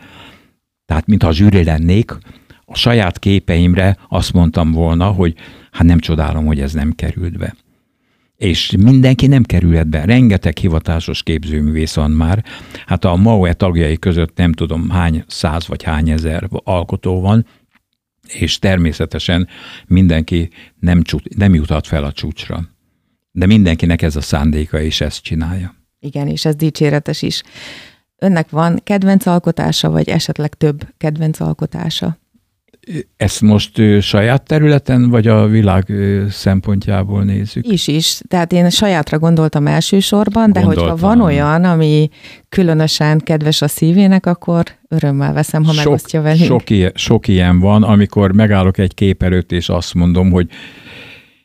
tehát 0.86 1.06
mintha 1.06 1.32
zsűri 1.32 1.64
lennék, 1.64 2.18
a 2.64 2.76
saját 2.76 3.18
képeimre 3.18 3.96
azt 4.08 4.32
mondtam 4.32 4.72
volna, 4.72 5.06
hogy 5.06 5.34
hát 5.70 5.86
nem 5.86 5.98
csodálom, 5.98 6.46
hogy 6.46 6.60
ez 6.60 6.72
nem 6.72 6.92
került 6.92 7.38
be. 7.38 7.54
És 8.40 8.70
mindenki 8.79 9.26
nem 9.26 9.42
kerülhet 9.42 9.88
be. 9.88 10.05
Rengeteg 10.05 10.57
hivatásos 10.57 11.22
képzőművész 11.22 11.94
van 11.94 12.11
már. 12.11 12.44
Hát 12.87 13.05
a 13.05 13.16
MAUE 13.16 13.53
tagjai 13.53 13.98
között 13.98 14.37
nem 14.37 14.53
tudom 14.53 14.90
hány 14.90 15.24
száz 15.26 15.66
vagy 15.66 15.83
hány 15.83 16.11
ezer 16.11 16.48
alkotó 16.50 17.20
van, 17.20 17.46
és 18.29 18.59
természetesen 18.59 19.48
mindenki 19.87 20.50
nem, 20.79 21.03
csut, 21.03 21.37
nem 21.37 21.55
juthat 21.55 21.87
fel 21.87 22.05
a 22.05 22.12
csúcsra. 22.12 22.68
De 23.33 23.46
mindenkinek 23.46 24.03
ez 24.03 24.16
a 24.16 24.20
szándéka, 24.20 24.81
és 24.81 25.00
ezt 25.00 25.22
csinálja. 25.22 25.74
Igen, 25.98 26.29
és 26.29 26.44
ez 26.44 26.57
dicséretes 26.57 27.22
is. 27.22 27.42
Önnek 28.16 28.50
van 28.50 28.81
kedvenc 28.85 29.26
alkotása, 29.26 29.90
vagy 29.90 30.09
esetleg 30.09 30.55
több 30.55 30.94
kedvenc 30.96 31.40
alkotása? 31.40 32.18
Ezt 33.16 33.40
most 33.40 33.83
saját 34.00 34.42
területen, 34.42 35.11
vagy 35.11 35.26
a 35.26 35.46
világ 35.46 35.92
szempontjából 36.31 37.22
nézzük? 37.22 37.66
Is 37.72 37.87
is. 37.87 38.20
Tehát 38.29 38.53
én 38.53 38.70
sajátra 38.70 39.18
gondoltam 39.18 39.66
elsősorban, 39.66 40.53
de 40.53 40.61
Gondoltam. 40.61 40.90
hogyha 40.90 41.07
van 41.07 41.20
olyan, 41.20 41.64
ami 41.64 42.09
különösen 42.48 43.18
kedves 43.18 43.62
a 43.62 43.68
szívének, 43.68 44.26
akkor 44.26 44.64
örömmel 44.88 45.33
veszem, 45.33 45.64
ha 45.64 45.72
sok, 45.72 45.85
megosztja 45.85 46.22
velünk. 46.22 46.44
Sok 46.44 46.70
ilyen, 46.70 46.92
sok 46.94 47.29
ilyen 47.29 47.59
van, 47.59 47.83
amikor 47.83 48.33
megállok 48.33 48.79
egy 48.79 48.94
kép 48.94 49.22
előtt, 49.22 49.53
és 49.53 49.68
azt 49.68 49.94
mondom, 49.94 50.31
hogy 50.31 50.46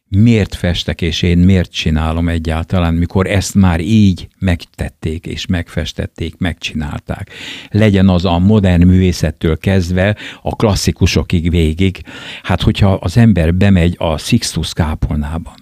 miért 0.09 0.55
festek, 0.55 1.01
és 1.01 1.21
én 1.21 1.37
miért 1.37 1.71
csinálom 1.71 2.29
egyáltalán, 2.29 2.93
mikor 2.93 3.27
ezt 3.27 3.55
már 3.55 3.79
így 3.79 4.27
megtették, 4.39 5.25
és 5.25 5.45
megfestették, 5.45 6.37
megcsinálták. 6.37 7.29
Legyen 7.69 8.09
az 8.09 8.25
a 8.25 8.39
modern 8.39 8.87
művészettől 8.87 9.57
kezdve 9.57 10.15
a 10.41 10.55
klasszikusokig 10.55 11.49
végig. 11.49 12.01
Hát, 12.43 12.61
hogyha 12.61 12.93
az 12.93 13.17
ember 13.17 13.55
bemegy 13.55 13.95
a 13.97 14.17
Sixtus 14.17 14.73
kápolnában, 14.73 15.55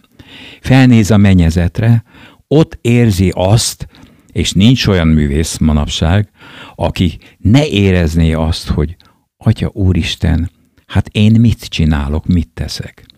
felnéz 0.62 1.12
a 1.12 1.17
mennyezetre, 1.17 2.03
ott 2.47 2.77
érzi 2.82 3.32
azt, 3.36 3.88
és 4.32 4.51
nincs 4.51 4.88
olyan 4.88 5.08
művész 5.08 5.58
manapság, 5.58 6.29
aki 6.75 7.17
ne 7.38 7.67
érezné 7.67 8.34
azt, 8.34 8.67
hogy 8.67 8.95
Atya 9.38 9.69
Úristen, 9.73 10.51
hát 10.86 11.08
én 11.08 11.39
mit 11.39 11.65
csinálok, 11.65 12.25
mit 12.25 12.49
teszek. 12.53 13.12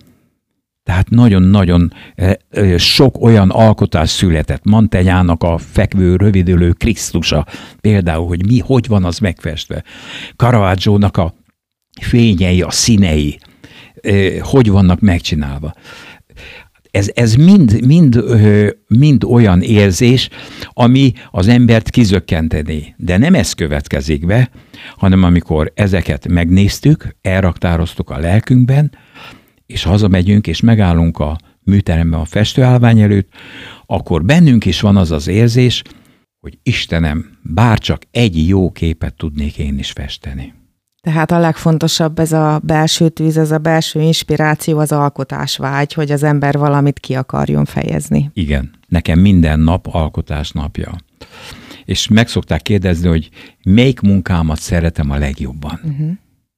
Tehát 0.85 1.09
nagyon-nagyon 1.09 1.93
eh, 2.15 2.33
eh, 2.49 2.77
sok 2.77 3.21
olyan 3.21 3.49
alkotás 3.49 4.09
született. 4.09 4.63
Mantenyának 4.63 5.43
a 5.43 5.57
fekvő, 5.57 6.15
rövidülő 6.15 6.71
Krisztusa 6.71 7.45
például, 7.81 8.27
hogy 8.27 8.45
mi, 8.45 8.59
hogy 8.59 8.87
van 8.87 9.03
az 9.03 9.19
megfestve. 9.19 9.83
caravaggio 10.35 10.97
a 11.01 11.33
fényei, 12.01 12.61
a 12.61 12.71
színei, 12.71 13.39
eh, 14.01 14.39
hogy 14.39 14.69
vannak 14.69 14.99
megcsinálva. 14.99 15.73
Ez, 16.91 17.09
ez 17.13 17.35
mind, 17.35 17.85
mind, 17.85 18.23
mind 18.87 19.23
olyan 19.23 19.61
érzés, 19.61 20.29
ami 20.73 21.13
az 21.31 21.47
embert 21.47 21.89
kizökkenteni. 21.89 22.95
De 22.97 23.17
nem 23.17 23.33
ez 23.35 23.53
következik 23.53 24.25
be, 24.25 24.49
hanem 24.95 25.23
amikor 25.23 25.71
ezeket 25.75 26.27
megnéztük, 26.27 27.15
elraktároztuk 27.21 28.09
a 28.09 28.17
lelkünkben, 28.17 28.91
és 29.65 29.83
hazamegyünk, 29.83 30.47
és 30.47 30.59
megállunk 30.59 31.19
a 31.19 31.37
műteremben 31.63 32.19
a 32.19 32.25
festőállvány 32.25 32.99
előtt, 32.99 33.29
akkor 33.85 34.25
bennünk 34.25 34.65
is 34.65 34.81
van 34.81 34.97
az 34.97 35.11
az 35.11 35.27
érzés, 35.27 35.81
hogy 36.39 36.57
Istenem, 36.63 37.37
bárcsak 37.41 38.01
egy 38.11 38.47
jó 38.47 38.71
képet 38.71 39.13
tudnék 39.13 39.57
én 39.57 39.79
is 39.79 39.91
festeni. 39.91 40.53
Tehát 41.01 41.31
a 41.31 41.39
legfontosabb 41.39 42.19
ez 42.19 42.31
a 42.31 42.61
belső 42.63 43.09
tűz, 43.09 43.37
ez 43.37 43.51
a 43.51 43.57
belső 43.57 44.01
inspiráció, 44.01 44.77
az 44.77 44.91
alkotásvágy, 44.91 45.93
hogy 45.93 46.11
az 46.11 46.23
ember 46.23 46.57
valamit 46.57 46.99
ki 46.99 47.13
akarjon 47.15 47.65
fejezni. 47.65 48.29
Igen, 48.33 48.71
nekem 48.87 49.19
minden 49.19 49.59
nap 49.59 49.87
alkotás 49.87 50.51
napja. 50.51 50.95
És 51.85 52.07
meg 52.07 52.27
szokták 52.27 52.61
kérdezni, 52.61 53.07
hogy 53.07 53.29
melyik 53.63 53.99
munkámat 53.99 54.59
szeretem 54.59 55.09
a 55.09 55.17
legjobban. 55.17 55.79
Uh-huh. 55.83 56.11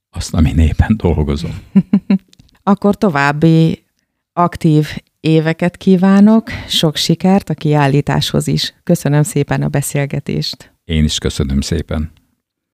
Azt, 0.09 0.33
ami 0.33 0.53
éppen 0.57 0.95
dolgozom. 0.97 1.59
Akkor 2.67 2.95
további 2.95 3.83
aktív 4.33 4.87
éveket 5.19 5.77
kívánok, 5.77 6.49
sok 6.67 6.95
sikert 6.95 7.49
a 7.49 7.53
kiállításhoz 7.53 8.47
is. 8.47 8.73
Köszönöm 8.83 9.23
szépen 9.23 9.61
a 9.61 9.67
beszélgetést. 9.67 10.73
Én 10.83 11.03
is 11.03 11.17
köszönöm 11.17 11.61
szépen. 11.61 12.11